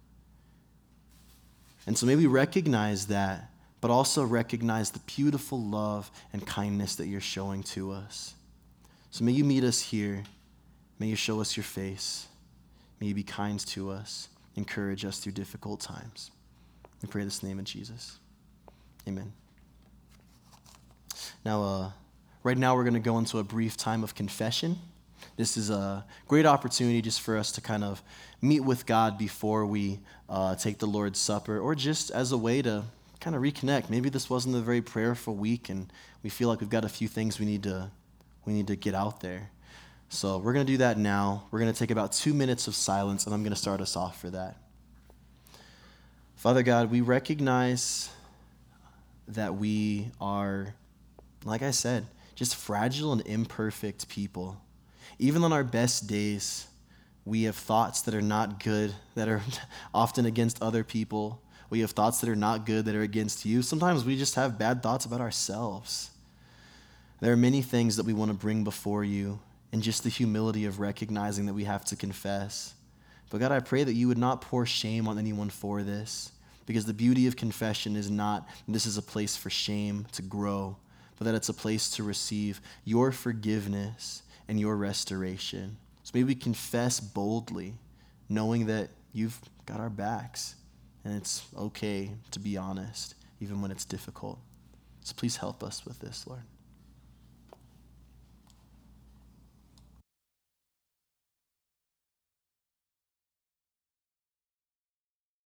And 1.87 1.97
so 1.97 2.05
maybe 2.05 2.27
recognize 2.27 3.07
that, 3.07 3.49
but 3.81 3.93
also 3.93 4.25
recognize 4.25 4.91
the 4.91 4.99
beautiful 5.07 5.63
love 5.63 6.11
and 6.33 6.45
kindness 6.45 6.97
that 6.97 7.07
you're 7.07 7.21
showing 7.21 7.63
to 7.63 7.93
us. 7.93 8.35
So 9.13 9.23
may 9.23 9.31
you 9.31 9.45
meet 9.45 9.63
us 9.63 9.81
here. 9.81 10.25
May 10.99 11.07
you 11.07 11.15
show 11.15 11.41
us 11.41 11.57
your 11.57 11.63
face. 11.63 12.27
May 13.01 13.07
you 13.07 13.15
be 13.15 13.23
kind 13.23 13.61
to 13.67 13.91
us, 13.91 14.31
encourage 14.57 15.05
us 15.05 15.19
through 15.19 15.33
difficult 15.33 15.81
times. 15.81 16.31
We 17.03 17.09
pray 17.09 17.25
this 17.25 17.43
name 17.43 17.59
of 17.59 17.65
Jesus. 17.65 18.19
Amen. 19.07 19.33
Now, 21.45 21.63
uh, 21.63 21.91
right 22.43 22.59
now, 22.59 22.75
we're 22.75 22.85
going 22.85 22.95
to 22.95 23.01
go 23.01 23.19
into 23.19 23.39
a 23.39 23.45
brief 23.45 23.77
time 23.77 24.03
of 24.03 24.15
confession. 24.15 24.79
This 25.37 25.57
is 25.57 25.71
a 25.71 26.05
great 26.27 26.47
opportunity 26.47 27.03
just 27.03 27.21
for 27.21 27.37
us 27.37 27.53
to 27.53 27.61
kind 27.61 27.85
of 27.85 28.03
meet 28.41 28.61
with 28.61 28.87
God 28.87 29.19
before 29.19 29.67
we 29.67 30.01
uh, 30.29 30.57
take 30.57 30.79
the 30.79 30.87
Lord's 30.87 31.21
Supper, 31.21 31.59
or 31.59 31.75
just 31.75 32.11
as 32.11 32.33
a 32.33 32.39
way 32.39 32.63
to 32.63 32.85
kind 33.21 33.37
of 33.37 33.43
reconnect. 33.43 33.91
Maybe 33.91 34.09
this 34.09 34.29
wasn't 34.29 34.57
a 34.57 34.61
very 34.61 34.83
prayerful 34.83 35.35
week, 35.35 35.69
and 35.69 35.93
we 36.23 36.31
feel 36.31 36.49
like 36.49 36.61
we've 36.61 36.71
got 36.71 36.85
a 36.85 36.89
few 36.89 37.09
things 37.09 37.39
we 37.39 37.47
need 37.47 37.63
to 37.65 37.91
we 38.45 38.53
need 38.53 38.69
to 38.69 38.77
get 38.77 38.95
out 38.95 39.21
there. 39.21 39.51
So 40.09 40.39
we're 40.39 40.53
going 40.53 40.67
to 40.67 40.73
do 40.73 40.79
that 40.79 40.99
now. 40.99 41.45
We're 41.51 41.59
going 41.59 41.73
to 41.73 41.79
take 41.79 41.91
about 41.91 42.13
two 42.13 42.33
minutes 42.33 42.69
of 42.69 42.75
silence, 42.75 43.27
and 43.27 43.35
I'm 43.35 43.43
going 43.43 43.53
to 43.53 43.59
start 43.59 43.81
us 43.81 43.97
off 43.97 44.21
for 44.21 44.31
that. 44.31 44.57
Father 46.37 46.63
God, 46.63 46.91
we 46.91 47.01
recognize 47.01 48.11
that 49.29 49.57
we 49.57 50.11
are, 50.21 50.75
like 51.45 51.63
I 51.63 51.73
said, 51.73 52.07
just 52.35 52.55
fragile 52.55 53.13
and 53.13 53.27
imperfect 53.27 54.09
people. 54.09 54.61
Even 55.19 55.43
on 55.43 55.53
our 55.53 55.65
best 55.65 56.07
days, 56.07 56.69
we 57.25 57.45
have 57.45 57.57
thoughts 57.57 58.03
that 58.03 58.15
are 58.15 58.23
not 58.23 58.63
good, 58.63 58.95
that 59.17 59.29
are 59.29 59.43
often 59.95 60.27
against 60.27 60.63
other 60.63 60.85
people. 60.85 61.41
We 61.69 61.81
have 61.81 61.91
thoughts 61.91 62.21
that 62.21 62.29
are 62.29 62.37
not 62.37 62.65
good, 62.65 62.85
that 62.85 62.95
are 62.95 63.03
against 63.03 63.45
you. 63.45 63.63
Sometimes 63.63 64.05
we 64.05 64.17
just 64.17 64.37
have 64.37 64.59
bad 64.59 64.83
thoughts 64.83 65.05
about 65.05 65.21
ourselves. 65.21 66.11
There 67.21 67.33
are 67.33 67.37
many 67.37 67.63
things 67.63 67.97
that 67.97 68.07
we 68.07 68.13
want 68.13 68.31
to 68.31 68.37
bring 68.37 68.63
before 68.63 69.03
you, 69.03 69.41
and 69.77 69.83
just 69.83 70.05
the 70.05 70.09
humility 70.09 70.65
of 70.65 70.81
recognizing 70.81 71.45
that 71.45 71.53
we 71.53 71.65
have 71.65 71.85
to 71.85 71.97
confess. 71.97 72.73
But 73.29 73.41
God, 73.41 73.53
I 73.53 73.61
pray 73.61 73.85
that 73.85 73.93
you 73.93 74.09
would 74.09 74.17
not 74.17 74.41
pour 74.41 74.65
shame 74.65 75.07
on 75.07 75.19
anyone 75.19 75.51
for 75.51 75.83
this. 75.83 76.33
Because 76.65 76.87
the 76.87 76.95
beauty 76.95 77.27
of 77.27 77.37
confession 77.37 77.95
is 77.95 78.11
not 78.11 78.49
this 78.67 78.87
is 78.87 78.97
a 78.97 79.03
place 79.03 79.37
for 79.37 79.51
shame 79.51 80.07
to 80.13 80.23
grow, 80.23 80.79
but 81.19 81.27
that 81.27 81.35
it's 81.35 81.51
a 81.51 81.55
place 81.55 81.91
to 81.91 82.05
receive 82.05 82.63
your 82.87 83.13
forgiveness 83.13 84.23
and 84.49 84.59
your 84.59 84.77
restoration. 84.77 85.77
So 86.05 86.13
maybe 86.15 86.29
we 86.29 86.35
confess 86.37 86.99
boldly, 86.99 87.75
knowing 88.31 88.65
that 88.69 88.89
you've 89.13 89.39
got 89.67 89.79
our 89.79 89.91
backs 89.91 90.55
and 91.05 91.15
it's 91.15 91.45
okay 91.55 92.13
to 92.31 92.41
be 92.41 92.57
honest, 92.57 93.15
even 93.41 93.61
when 93.61 93.71
it's 93.71 93.85
difficult. 93.85 94.39
So 95.05 95.13
please 95.15 95.37
help 95.37 95.63
us 95.63 95.85
with 95.85 95.99
this, 95.99 96.27
Lord. 96.27 96.45